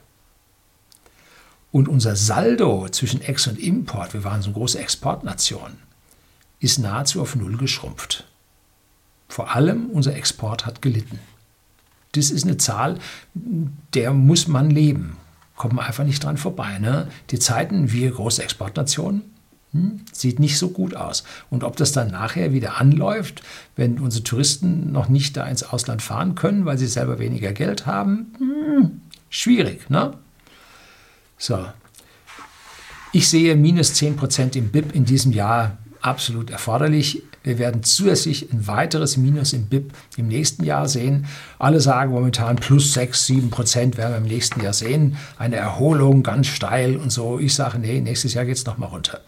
[1.71, 5.77] Und unser Saldo zwischen Ex- und Import, wir waren so eine große Exportnation,
[6.60, 8.25] ist nahezu auf Null geschrumpft.
[9.27, 11.19] Vor allem unser Export hat gelitten.
[12.13, 12.99] Das ist eine Zahl,
[13.34, 15.17] der muss man leben.
[15.58, 16.79] Kommt man einfach nicht dran vorbei.
[16.79, 17.10] Ne?
[17.31, 19.35] Die Zeiten, wir große Exportnationen,
[19.75, 21.23] hm, sieht nicht so gut aus.
[21.49, 23.43] Und ob das dann nachher wieder anläuft,
[23.75, 27.85] wenn unsere Touristen noch nicht da ins Ausland fahren können, weil sie selber weniger Geld
[27.85, 29.89] haben, hm, schwierig.
[29.89, 30.13] Ne?
[31.38, 31.65] So.
[33.11, 37.23] Ich sehe minus 10% im BIP in diesem Jahr absolut erforderlich.
[37.43, 41.27] Wir werden zusätzlich ein weiteres Minus im BIP im nächsten Jahr sehen.
[41.59, 45.17] Alle sagen momentan plus 6, 7 Prozent werden wir im nächsten Jahr sehen.
[45.38, 47.39] Eine Erholung ganz steil und so.
[47.39, 49.21] Ich sage, nee, nächstes Jahr geht es nochmal runter.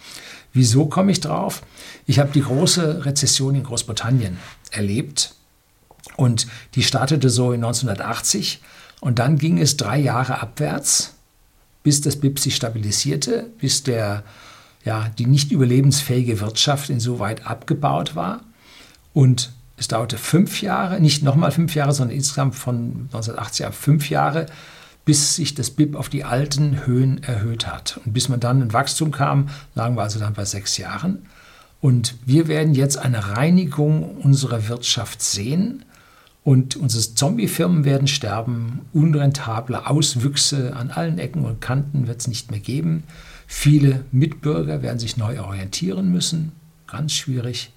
[0.53, 1.61] Wieso komme ich drauf?
[2.05, 4.37] Ich habe die große Rezession in Großbritannien
[4.71, 5.35] erlebt
[6.15, 8.61] und die startete so in 1980
[8.99, 11.13] und dann ging es drei Jahre abwärts
[11.87, 14.23] bis das BIP sich stabilisierte, bis der,
[14.83, 18.41] ja, die nicht überlebensfähige Wirtschaft insoweit abgebaut war.
[19.13, 24.09] Und es dauerte fünf Jahre, nicht nochmal fünf Jahre, sondern insgesamt von 1980 ab fünf
[24.09, 24.47] Jahre,
[25.07, 27.97] bis sich das BIP auf die alten Höhen erhöht hat.
[28.03, 31.25] Und bis man dann ein Wachstum kam, lagen wir also dann bei sechs Jahren.
[31.79, 35.85] Und wir werden jetzt eine Reinigung unserer Wirtschaft sehen.
[36.43, 42.51] Und unsere Zombie-Firmen werden sterben, unrentable Auswüchse an allen Ecken und Kanten wird es nicht
[42.51, 43.03] mehr geben.
[43.47, 46.51] Viele Mitbürger werden sich neu orientieren müssen,
[46.85, 47.71] ganz schwierig.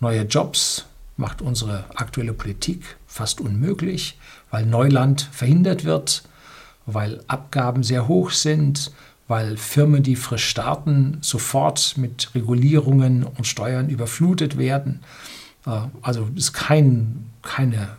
[0.00, 0.84] Neue Jobs
[1.16, 4.18] macht unsere aktuelle Politik fast unmöglich,
[4.50, 6.24] weil Neuland verhindert wird,
[6.90, 8.92] weil Abgaben sehr hoch sind,
[9.28, 15.00] weil Firmen, die frisch starten, sofort mit Regulierungen und Steuern überflutet werden.
[15.66, 17.90] Äh, also ist kein, keine,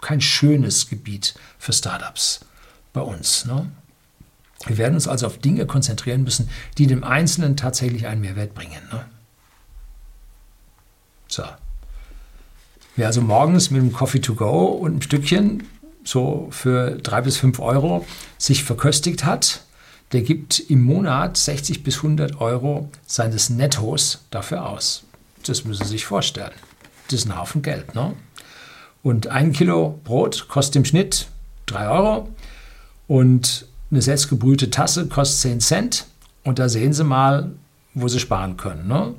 [0.00, 2.40] kein schönes Gebiet für Startups
[2.92, 3.44] bei uns.
[3.44, 3.70] Ne?
[4.66, 8.82] Wir werden uns also auf Dinge konzentrieren müssen, die dem Einzelnen tatsächlich einen Mehrwert bringen.
[8.92, 9.04] Ne?
[11.28, 11.44] So.
[12.96, 15.62] Wer also morgens mit einem Coffee to go und ein Stückchen
[16.06, 18.06] so für drei bis fünf Euro
[18.38, 19.62] sich verköstigt hat,
[20.12, 25.02] der gibt im Monat 60 bis 100 Euro seines Nettos dafür aus.
[25.44, 26.52] Das müssen Sie sich vorstellen.
[27.08, 27.94] Das ist ein Haufen Geld.
[27.94, 28.14] Ne?
[29.02, 31.26] Und ein Kilo Brot kostet im Schnitt
[31.66, 32.28] 3 Euro
[33.08, 36.06] und eine selbstgebrühte Tasse kostet 10 Cent.
[36.44, 37.50] Und da sehen Sie mal,
[37.94, 38.86] wo Sie sparen können.
[38.86, 39.14] Ne?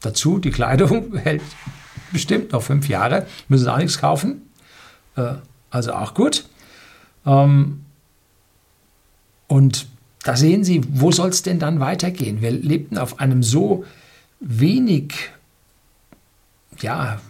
[0.00, 1.42] Dazu, die Kleidung hält
[2.12, 4.42] bestimmt noch fünf Jahre, müssen Sie auch nichts kaufen.
[5.16, 5.34] Äh,
[5.74, 6.44] also auch gut.
[7.26, 7.80] Ähm,
[9.48, 9.86] und
[10.22, 12.40] da sehen Sie, wo soll es denn dann weitergehen?
[12.40, 13.84] Wir lebten auf einem so
[14.40, 15.14] wenig
[16.80, 17.20] ja,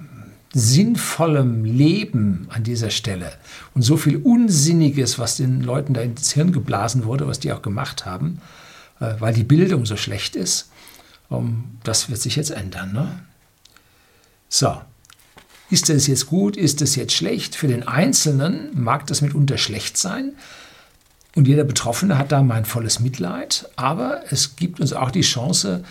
[0.52, 3.32] sinnvollem Leben an dieser Stelle
[3.74, 7.62] und so viel Unsinniges, was den Leuten da ins Hirn geblasen wurde, was die auch
[7.62, 8.40] gemacht haben,
[9.00, 10.70] äh, weil die Bildung so schlecht ist.
[11.30, 12.92] Um, das wird sich jetzt ändern.
[12.92, 13.18] Ne?
[14.50, 14.76] So,
[15.74, 16.56] ist das jetzt gut?
[16.56, 17.56] Ist das jetzt schlecht?
[17.56, 20.34] Für den Einzelnen mag das mitunter schlecht sein.
[21.34, 23.68] Und jeder Betroffene hat da mein volles Mitleid.
[23.74, 25.82] Aber es gibt uns auch die Chance,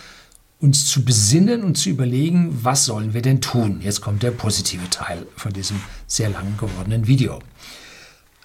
[0.58, 3.82] uns zu besinnen und zu überlegen, was sollen wir denn tun?
[3.82, 7.40] Jetzt kommt der positive Teil von diesem sehr lang gewordenen Video.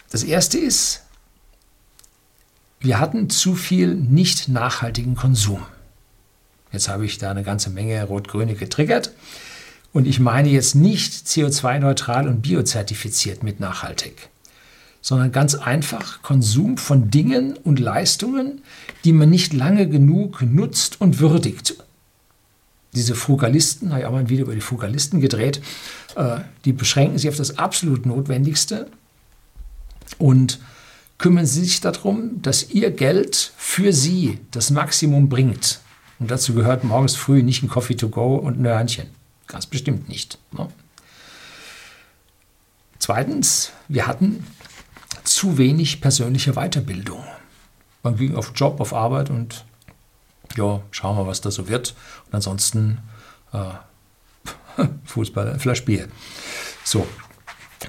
[0.09, 1.03] Das erste ist,
[2.81, 5.61] wir hatten zu viel nicht nachhaltigen Konsum.
[6.73, 9.11] Jetzt habe ich da eine ganze Menge Rot-Grüne getriggert.
[9.91, 14.29] Und ich meine jetzt nicht CO2-neutral und biozertifiziert mit nachhaltig,
[15.01, 18.61] sondern ganz einfach Konsum von Dingen und Leistungen,
[19.03, 21.75] die man nicht lange genug nutzt und würdigt.
[22.93, 25.61] Diese Frugalisten, habe ich auch mal ein Video über die Frugalisten gedreht,
[26.15, 28.87] äh, die beschränken sich auf das absolut Notwendigste
[30.17, 30.59] und
[31.17, 35.81] kümmern sich darum, dass ihr Geld für sie das Maximum bringt.
[36.19, 39.18] Und dazu gehört morgens früh nicht ein Coffee to go und ein Hörnchen.
[39.49, 40.37] Ganz bestimmt nicht.
[40.51, 40.69] Ne?
[42.99, 44.45] Zweitens, wir hatten
[45.23, 47.23] zu wenig persönliche Weiterbildung.
[48.03, 49.65] Man ging auf Job, auf Arbeit und
[50.55, 51.95] ja, schauen wir, was da so wird.
[52.27, 52.99] Und ansonsten
[53.51, 56.07] äh, Fußball, vielleicht Bier.
[56.83, 57.07] So,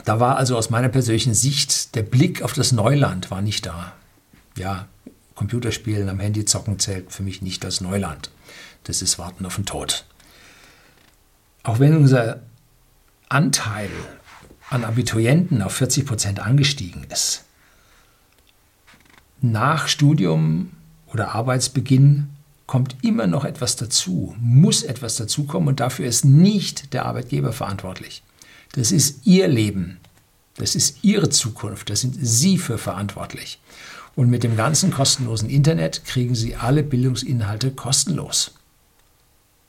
[0.06, 3.92] da war also aus meiner persönlichen Sicht der Blick auf das Neuland war nicht da.
[4.56, 4.88] Ja,
[5.34, 8.30] Computerspielen am Handy zocken zählt für mich nicht als Neuland.
[8.84, 10.06] Das ist Warten auf den Tod
[11.62, 12.40] auch wenn unser
[13.28, 13.90] Anteil
[14.70, 17.44] an Abiturienten auf 40 Prozent angestiegen ist,
[19.40, 20.70] nach Studium
[21.06, 22.28] oder Arbeitsbeginn
[22.66, 28.22] kommt immer noch etwas dazu, muss etwas dazukommen und dafür ist nicht der Arbeitgeber verantwortlich.
[28.72, 29.98] Das ist Ihr Leben,
[30.56, 33.58] das ist Ihre Zukunft, da sind Sie für verantwortlich.
[34.14, 38.52] Und mit dem ganzen kostenlosen Internet kriegen Sie alle Bildungsinhalte kostenlos.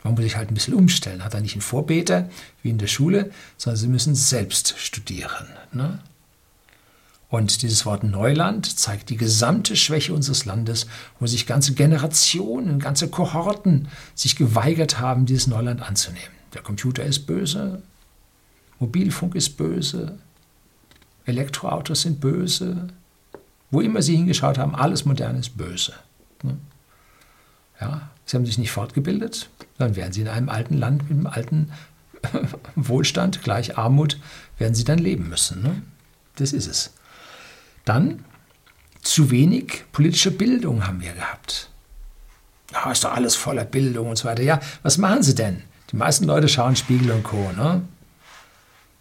[0.03, 1.23] Man muss sich halt ein bisschen umstellen.
[1.23, 2.29] Hat er nicht einen Vorbeter
[2.63, 5.47] wie in der Schule, sondern sie müssen selbst studieren.
[5.71, 5.99] Ne?
[7.29, 10.85] Und dieses Wort Neuland zeigt die gesamte Schwäche unseres Landes,
[11.17, 16.35] wo sich ganze Generationen, ganze Kohorten sich geweigert haben, dieses Neuland anzunehmen.
[16.53, 17.81] Der Computer ist böse,
[18.79, 20.17] Mobilfunk ist böse,
[21.25, 22.87] Elektroautos sind böse.
[23.69, 25.93] Wo immer Sie hingeschaut haben, alles Moderne ist böse.
[26.43, 26.57] Ne?
[27.79, 29.49] Ja, Sie haben sich nicht fortgebildet,
[29.81, 31.71] dann werden Sie in einem alten Land mit einem alten
[32.75, 34.19] Wohlstand, gleich Armut,
[34.57, 35.61] werden Sie dann leben müssen.
[35.61, 35.81] Ne?
[36.35, 36.93] Das ist es.
[37.85, 38.23] Dann
[39.01, 41.69] zu wenig politische Bildung haben wir gehabt.
[42.71, 44.43] Ja, ist doch alles voller Bildung und so weiter.
[44.43, 45.63] Ja, was machen Sie denn?
[45.91, 47.51] Die meisten Leute schauen Spiegel und Co.
[47.51, 47.81] Ne?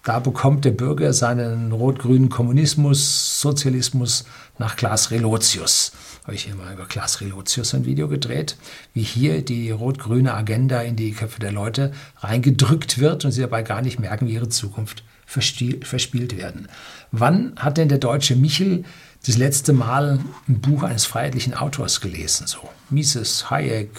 [0.03, 4.25] Da bekommt der Bürger seinen rot-grünen Kommunismus, Sozialismus
[4.59, 5.93] nach Klaas Relotius.
[6.25, 8.57] Habe ich hier mal über Klaas Relotius ein Video gedreht,
[8.95, 13.63] wie hier die rot-grüne Agenda in die Köpfe der Leute reingedrückt wird und sie dabei
[13.63, 16.69] gar nicht merken, wie ihre Zukunft verspielt werden.
[17.13, 18.85] Wann hat denn der deutsche Michel
[19.27, 22.47] das letzte Mal ein Buch eines freiheitlichen Autors gelesen?
[22.47, 23.91] So Mises, Hayek,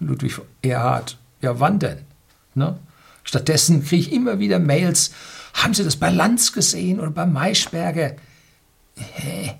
[0.00, 1.18] Ludwig Erhard.
[1.40, 1.98] Ja, wann denn?
[2.54, 2.78] Ne?
[3.28, 5.10] Stattdessen kriege ich immer wieder Mails,
[5.52, 8.16] haben Sie das bei Lanz gesehen oder bei Maischberger?
[8.96, 9.54] Hä?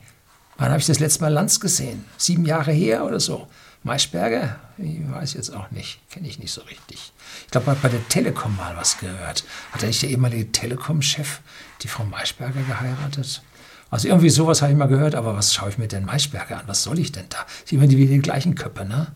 [0.57, 2.07] Wann habe ich das letzte Mal Lanz gesehen?
[2.17, 3.47] Sieben Jahre her oder so?
[3.83, 4.59] Maischberger?
[4.79, 7.13] Ich weiß jetzt auch nicht, kenne ich nicht so richtig.
[7.45, 9.45] Ich glaube, man hat bei der Telekom mal was gehört.
[9.73, 11.41] Hat nicht der ehemalige Telekom-Chef
[11.83, 13.43] die Frau Maischberger geheiratet?
[13.91, 16.69] Also irgendwie sowas habe ich mal gehört, aber was schaue ich mir denn Maischberger an?
[16.69, 17.45] Was soll ich denn da?
[17.67, 19.13] Sie haben wieder die gleichen Köpfe, ne?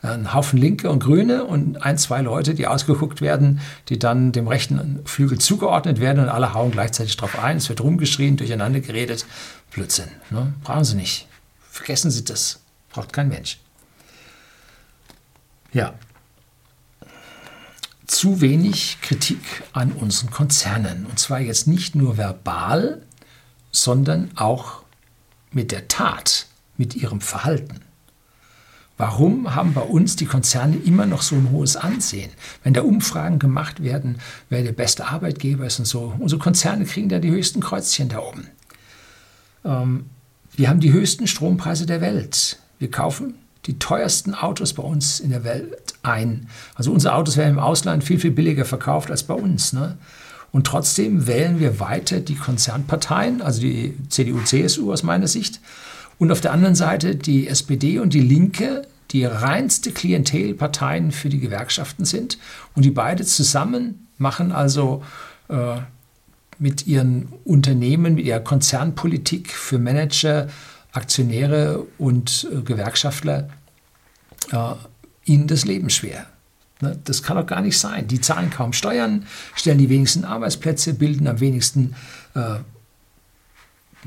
[0.00, 4.46] Ein Haufen Linke und Grüne und ein, zwei Leute, die ausgeguckt werden, die dann dem
[4.46, 7.56] rechten Flügel zugeordnet werden und alle hauen gleichzeitig drauf ein.
[7.56, 9.26] Es wird rumgeschrien, durcheinander geredet.
[9.70, 10.08] Blödsinn.
[10.30, 10.52] Ne?
[10.62, 11.26] Brauchen Sie nicht.
[11.68, 12.60] Vergessen Sie das.
[12.90, 13.58] Braucht kein Mensch.
[15.72, 15.94] Ja.
[18.06, 19.40] Zu wenig Kritik
[19.72, 21.06] an unseren Konzernen.
[21.06, 23.02] Und zwar jetzt nicht nur verbal,
[23.70, 24.82] sondern auch
[25.50, 26.46] mit der Tat
[26.76, 27.80] mit ihrem Verhalten.
[28.98, 32.30] Warum haben bei uns die Konzerne immer noch so ein hohes Ansehen?
[32.64, 34.18] Wenn da Umfragen gemacht werden,
[34.50, 36.12] wer der beste Arbeitgeber ist und so.
[36.18, 38.48] Unsere Konzerne kriegen da die höchsten Kreuzchen da oben.
[39.64, 40.06] Ähm,
[40.56, 42.58] wir haben die höchsten Strompreise der Welt.
[42.80, 43.34] Wir kaufen
[43.66, 46.48] die teuersten Autos bei uns in der Welt ein.
[46.74, 49.72] Also unsere Autos werden im Ausland viel, viel billiger verkauft als bei uns.
[49.72, 49.96] Ne?
[50.50, 55.60] Und trotzdem wählen wir weiter die Konzernparteien, also die CDU, CSU aus meiner Sicht,
[56.18, 61.40] und auf der anderen Seite die SPD und die Linke, die reinste Klientelparteien für die
[61.40, 62.38] Gewerkschaften sind.
[62.74, 65.02] Und die beide zusammen machen also
[65.48, 65.76] äh,
[66.58, 70.48] mit ihren Unternehmen, mit ihrer Konzernpolitik für Manager,
[70.92, 73.48] Aktionäre und äh, Gewerkschaftler
[74.50, 74.74] äh,
[75.24, 76.26] ihnen das Leben schwer.
[76.80, 76.98] Ne?
[77.04, 78.08] Das kann doch gar nicht sein.
[78.08, 81.94] Die zahlen kaum Steuern, stellen die wenigsten Arbeitsplätze, bilden am wenigsten
[82.34, 82.56] äh,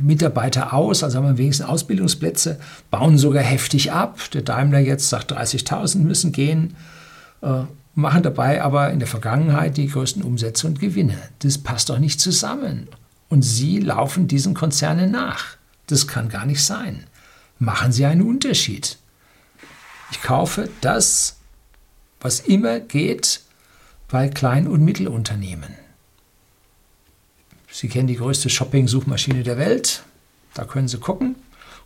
[0.01, 4.19] Mitarbeiter aus, also haben am wenigsten Ausbildungsplätze, bauen sogar heftig ab.
[4.33, 6.75] Der Daimler jetzt sagt, 30.000 müssen gehen,
[7.41, 7.63] äh,
[7.95, 11.17] machen dabei aber in der Vergangenheit die größten Umsätze und Gewinne.
[11.39, 12.87] Das passt doch nicht zusammen.
[13.29, 15.57] Und Sie laufen diesen Konzernen nach.
[15.87, 17.05] Das kann gar nicht sein.
[17.59, 18.97] Machen Sie einen Unterschied.
[20.11, 21.37] Ich kaufe das,
[22.19, 23.41] was immer geht
[24.09, 25.80] bei Klein- und Mittelunternehmen.
[27.71, 30.03] Sie kennen die größte Shopping-Suchmaschine der Welt.
[30.53, 31.35] Da können Sie gucken.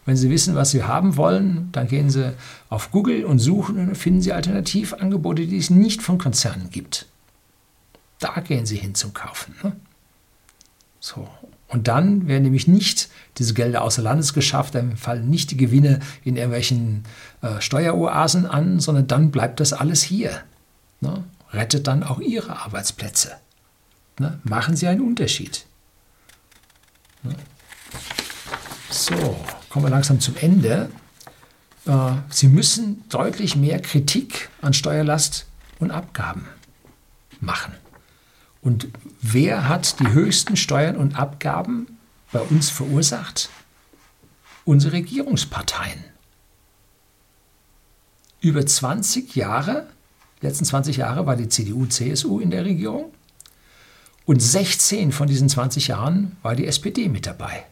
[0.06, 2.34] wenn Sie wissen, was Sie haben wollen, dann gehen Sie
[2.70, 7.08] auf Google und suchen und finden Sie Alternativangebote, die es nicht von Konzernen gibt.
[8.20, 9.56] Da gehen Sie hin zum Kaufen.
[9.64, 9.76] Ne?
[11.00, 11.28] So.
[11.68, 16.00] Und dann werden nämlich nicht diese Gelder außer Landes geschafft, dann fallen nicht die Gewinne
[16.24, 17.04] in irgendwelchen
[17.42, 20.42] äh, Steueroasen an, sondern dann bleibt das alles hier.
[21.02, 21.24] Ne?
[21.52, 23.34] Rettet dann auch Ihre Arbeitsplätze.
[24.20, 24.40] Ne?
[24.44, 25.66] Machen Sie einen Unterschied.
[28.90, 29.36] So,
[29.70, 30.90] kommen wir langsam zum Ende.
[31.86, 35.46] Äh, Sie müssen deutlich mehr Kritik an Steuerlast
[35.80, 36.48] und Abgaben
[37.40, 37.74] machen.
[38.62, 38.88] Und
[39.22, 42.00] wer hat die höchsten Steuern und Abgaben
[42.32, 43.50] bei uns verursacht?
[44.64, 46.04] Unsere Regierungsparteien.
[48.42, 49.88] Über 20 Jahre,
[50.42, 53.12] letzten 20 Jahre war die CDU, CSU in der Regierung.
[54.26, 57.66] Und 16 von diesen 20 Jahren war die SPD mit dabei.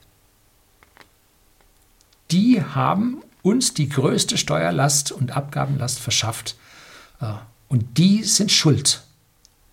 [2.32, 6.56] Die haben uns die größte Steuerlast und Abgabenlast verschafft.
[7.20, 7.34] Äh,
[7.68, 9.04] und die sind schuld.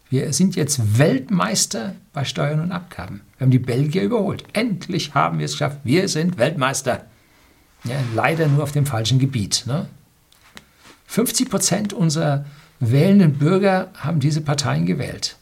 [0.08, 3.20] Wir sind jetzt Weltmeister bei Steuern und Abgaben.
[3.38, 4.44] Wir haben die Belgier überholt.
[4.54, 5.78] Endlich haben wir es geschafft.
[5.84, 7.04] Wir sind Weltmeister.
[7.84, 9.64] Ja, leider nur auf dem falschen Gebiet.
[9.66, 9.86] Ne?
[11.06, 12.44] 50 Prozent unserer
[12.80, 15.36] wählenden Bürger haben diese Parteien gewählt.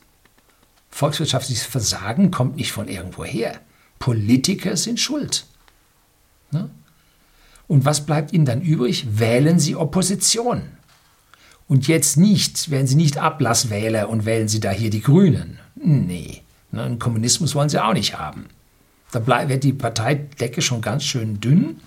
[0.90, 3.60] Volkswirtschaftliches Versagen kommt nicht von irgendwoher.
[3.98, 5.46] Politiker sind schuld.
[6.50, 6.70] Ne?
[7.66, 9.18] Und was bleibt ihnen dann übrig?
[9.18, 10.62] Wählen sie Opposition.
[11.68, 15.58] Und jetzt nicht, werden sie nicht Ablasswähler und wählen sie da hier die Grünen.
[15.76, 18.46] Nee, ne, einen Kommunismus wollen sie auch nicht haben.
[19.12, 21.80] Da wird die Parteidecke schon ganz schön dünn.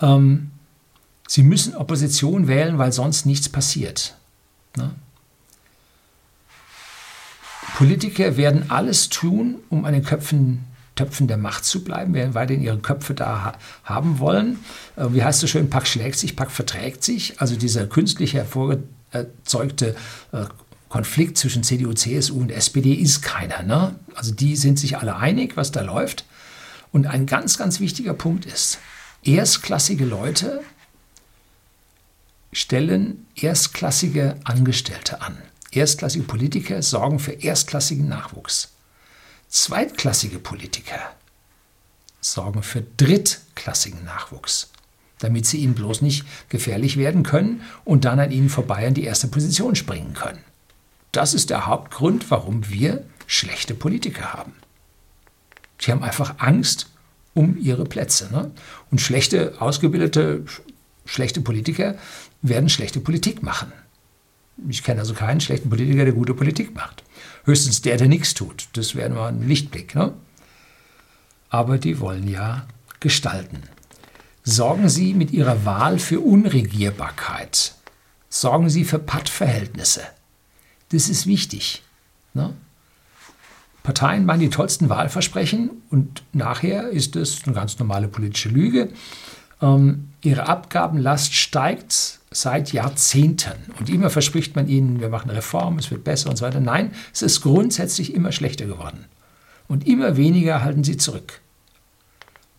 [0.00, 0.50] Ähm,
[1.28, 4.16] sie müssen Opposition wählen, weil sonst nichts passiert.
[4.76, 4.94] Ne?
[7.74, 10.64] Politiker werden alles tun, um an den Köpfen,
[10.94, 14.60] Töpfen der Macht zu bleiben, werden weiterhin ihre Köpfe da ha haben wollen.
[14.94, 17.40] Äh, wie heißt es schön, Pack schlägt sich, Pack verträgt sich.
[17.40, 19.96] Also dieser künstlich hervorgezeugte
[20.30, 20.44] äh,
[20.88, 23.64] Konflikt zwischen CDU, CSU und SPD ist keiner.
[23.64, 23.96] Ne?
[24.14, 26.24] Also die sind sich alle einig, was da läuft.
[26.92, 28.78] Und ein ganz, ganz wichtiger Punkt ist,
[29.24, 30.60] erstklassige Leute
[32.52, 35.36] stellen erstklassige Angestellte an.
[35.74, 38.72] Erstklassige Politiker sorgen für erstklassigen Nachwuchs.
[39.48, 41.00] Zweitklassige Politiker
[42.20, 44.70] sorgen für drittklassigen Nachwuchs,
[45.18, 49.04] damit sie ihnen bloß nicht gefährlich werden können und dann an ihnen vorbei an die
[49.04, 50.44] erste Position springen können.
[51.12, 54.52] Das ist der Hauptgrund, warum wir schlechte Politiker haben.
[55.80, 56.88] Sie haben einfach Angst
[57.34, 58.32] um ihre Plätze.
[58.32, 58.52] Ne?
[58.90, 60.44] Und schlechte, ausgebildete,
[61.04, 61.96] schlechte Politiker
[62.42, 63.72] werden schlechte Politik machen.
[64.68, 67.02] Ich kenne also keinen schlechten Politiker, der gute Politik macht.
[67.44, 68.68] Höchstens der, der nichts tut.
[68.74, 69.94] Das wäre nur ein Lichtblick.
[69.94, 70.12] Ne?
[71.50, 72.66] Aber die wollen ja
[73.00, 73.62] gestalten.
[74.44, 77.74] Sorgen Sie mit Ihrer Wahl für Unregierbarkeit.
[78.28, 80.02] Sorgen Sie für Pattverhältnisse.
[80.90, 81.82] Das ist wichtig.
[82.34, 82.54] Ne?
[83.82, 88.90] Parteien machen die tollsten Wahlversprechen und nachher ist es eine ganz normale politische Lüge.
[89.60, 93.72] Ähm, ihre Abgabenlast steigt seit Jahrzehnten.
[93.78, 96.60] Und immer verspricht man ihnen, wir machen Reformen, es wird besser und so weiter.
[96.60, 99.04] Nein, es ist grundsätzlich immer schlechter geworden.
[99.68, 101.40] Und immer weniger halten sie zurück.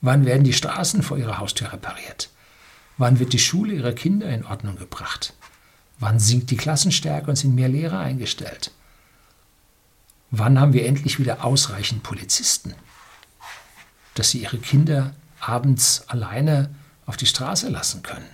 [0.02, 2.30] Wann werden die Straßen vor ihrer Haustür repariert?
[2.98, 5.34] Wann wird die Schule ihrer Kinder in Ordnung gebracht?
[6.00, 8.72] Wann sinkt die Klassenstärke und sind mehr Lehrer eingestellt?
[10.32, 12.74] Wann haben wir endlich wieder ausreichend Polizisten,
[14.14, 16.70] dass sie ihre Kinder abends alleine
[17.06, 18.30] auf die Straße lassen können?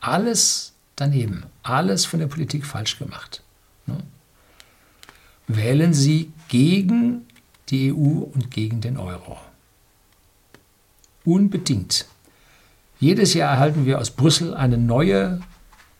[0.00, 3.42] Alles daneben, alles von der Politik falsch gemacht.
[3.86, 3.98] Ne?
[5.48, 7.26] Wählen Sie gegen
[7.68, 9.38] die EU und gegen den Euro.
[11.24, 12.06] Unbedingt.
[13.00, 15.40] Jedes Jahr erhalten wir aus Brüssel eine neue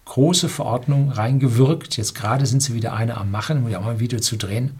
[0.06, 1.96] große Verordnung reingewirkt.
[1.96, 4.36] Jetzt gerade sind sie wieder eine am Machen, um ja auch mal ein Video zu
[4.36, 4.78] drehen.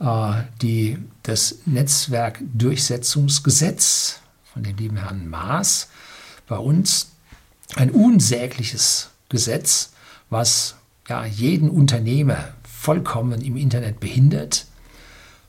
[0.00, 4.20] Äh, die, das Netzwerkdurchsetzungsgesetz
[4.52, 5.88] von dem lieben Herrn Maas
[6.46, 7.12] bei uns
[7.76, 9.92] ein unsägliches Gesetz,
[10.30, 10.76] was
[11.08, 14.66] ja jeden Unternehmer vollkommen im Internet behindert.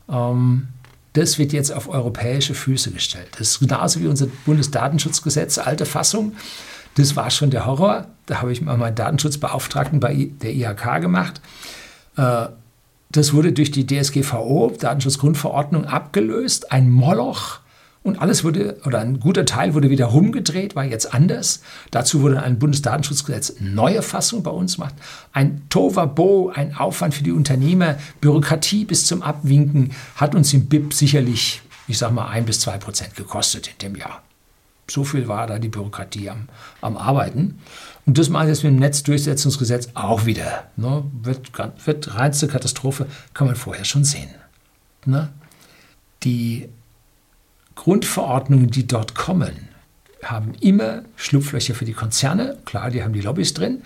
[0.10, 0.70] Ähm,
[1.14, 3.30] das wird jetzt auf europäische Füße gestellt.
[3.38, 6.34] Das ist genauso wie unser Bundesdatenschutzgesetz, alte Fassung.
[6.96, 8.08] Das war schon der Horror.
[8.26, 11.42] Da habe ich mal meinen Datenschutzbeauftragten bei der IHK gemacht.
[12.18, 12.48] Äh,
[13.18, 16.72] das wurde durch die DSGVO, Datenschutzgrundverordnung, abgelöst.
[16.72, 17.60] Ein Moloch.
[18.04, 21.64] Und alles wurde, oder ein guter Teil wurde wieder rumgedreht, war jetzt anders.
[21.90, 24.94] Dazu wurde ein Bundesdatenschutzgesetz neue Fassung bei uns gemacht.
[25.34, 30.94] Ein Tovabo, ein Aufwand für die Unternehmer, Bürokratie bis zum Abwinken, hat uns im BIP
[30.94, 34.22] sicherlich, ich sag mal, ein bis zwei Prozent gekostet in dem Jahr.
[34.88, 36.48] So viel war da die Bürokratie am,
[36.82, 37.60] am Arbeiten.
[38.06, 40.70] Und das mache ich jetzt mit dem Netzdurchsetzungsgesetz auch wieder.
[40.76, 41.04] Ne?
[41.24, 41.52] Wird,
[41.86, 44.30] wird reinste Katastrophe, kann man vorher schon sehen.
[45.06, 45.30] Ne?
[46.24, 46.70] Die
[47.76, 49.70] Grundverordnungen, die dort kommen,
[50.24, 52.58] haben immer Schlupflöcher für die Konzerne.
[52.66, 53.82] Klar, die haben die Lobbys drin.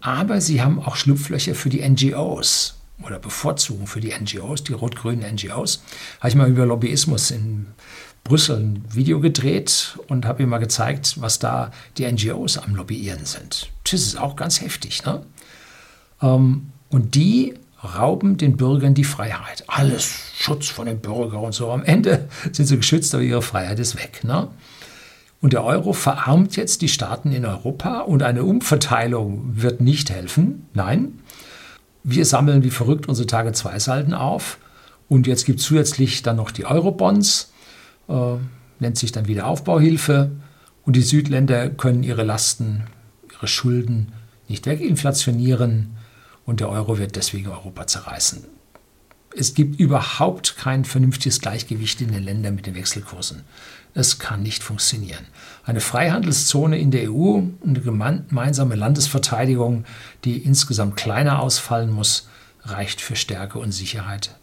[0.00, 5.34] Aber sie haben auch Schlupflöcher für die NGOs oder Bevorzugung für die NGOs, die rot-grünen
[5.34, 5.82] NGOs.
[6.20, 7.66] Habe ich mal über Lobbyismus in
[8.24, 13.26] Brüssel ein Video gedreht und habe ihm mal gezeigt, was da die NGOs am Lobbyieren
[13.26, 13.70] sind.
[13.84, 15.04] Das ist auch ganz heftig.
[15.04, 15.24] Ne?
[16.22, 17.54] Ähm, und die
[17.84, 19.64] rauben den Bürgern die Freiheit.
[19.66, 21.70] Alles Schutz von den Bürgern und so.
[21.70, 24.24] Am Ende sind sie geschützt, aber ihre Freiheit ist weg.
[24.24, 24.48] Ne?
[25.42, 30.66] Und der Euro verarmt jetzt die Staaten in Europa und eine Umverteilung wird nicht helfen.
[30.72, 31.20] Nein,
[32.02, 34.56] wir sammeln wie verrückt unsere Tage-2-Salden auf.
[35.10, 37.52] Und jetzt gibt es zusätzlich dann noch die Eurobonds
[38.06, 40.30] nennt sich dann wieder Aufbauhilfe.
[40.84, 42.84] Und die Südländer können ihre Lasten,
[43.32, 44.12] ihre Schulden
[44.48, 45.96] nicht weginflationieren
[46.44, 48.44] und der Euro wird deswegen Europa zerreißen.
[49.36, 53.42] Es gibt überhaupt kein vernünftiges Gleichgewicht in den Ländern mit den Wechselkursen.
[53.92, 55.26] Es kann nicht funktionieren.
[55.64, 59.84] Eine Freihandelszone in der EU und eine gemeinsame Landesverteidigung,
[60.24, 62.28] die insgesamt kleiner ausfallen muss,
[62.62, 64.36] reicht für Stärke und Sicherheit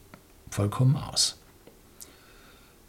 [0.49, 1.37] vollkommen aus.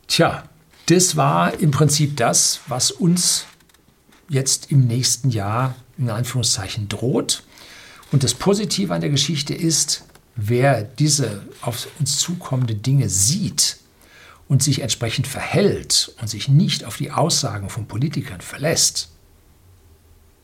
[0.08, 0.42] Tja,
[0.86, 3.46] das war im Prinzip das, was uns
[4.28, 7.42] jetzt im nächsten Jahr in Anführungszeichen droht.
[8.10, 10.04] Und das Positive an der Geschichte ist,
[10.36, 13.78] wer diese auf uns zukommende Dinge sieht
[14.48, 19.10] und sich entsprechend verhält und sich nicht auf die Aussagen von Politikern verlässt,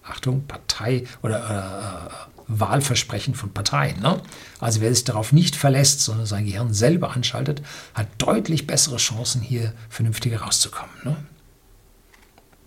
[0.02, 4.00] Achtung, Partei oder äh, Wahlversprechen von Parteien.
[4.00, 4.20] Ne?
[4.58, 7.62] Also wer sich darauf nicht verlässt, sondern sein Gehirn selber anschaltet,
[7.94, 10.94] hat deutlich bessere Chancen, hier vernünftiger rauszukommen.
[11.04, 11.16] Ne?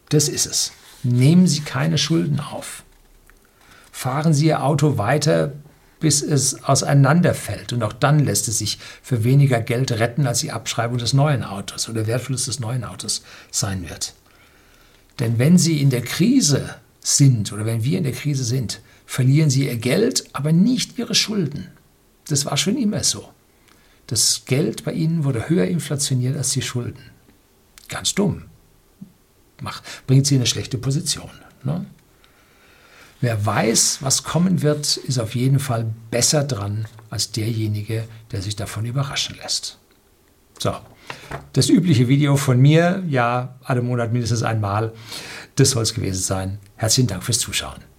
[0.10, 0.72] Das ist es.
[1.04, 2.84] Nehmen Sie keine Schulden auf.
[3.92, 5.54] Fahren Sie Ihr Auto weiter,
[6.00, 7.74] bis es auseinanderfällt.
[7.74, 11.44] Und auch dann lässt es sich für weniger Geld retten, als die Abschreibung des neuen
[11.44, 14.14] Autos oder der Wertverlust des neuen Autos sein wird.
[15.20, 18.82] Denn wenn Sie in der Krise sind oder wenn wir in der Krise sind,
[19.12, 21.68] verlieren sie ihr Geld, aber nicht ihre Schulden.
[22.30, 23.28] Das war schon immer so.
[24.08, 27.12] Das Geld bei ihnen wurde höher inflationiert als die Schulden.
[27.90, 28.44] Ganz dumm.
[29.62, 31.30] Macht, bringt sie in eine schlechte Position.
[31.66, 31.86] Ne?
[33.20, 38.56] Wer weiß, was kommen wird, ist auf jeden Fall besser dran als derjenige, der sich
[38.56, 39.78] davon überraschen lässt.
[40.58, 40.74] So,
[41.52, 44.94] das übliche Video von mir, ja, alle Monat mindestens einmal.
[45.56, 46.60] Das soll es gewesen sein.
[46.78, 47.91] Herzlichen Dank fürs Zuschauen.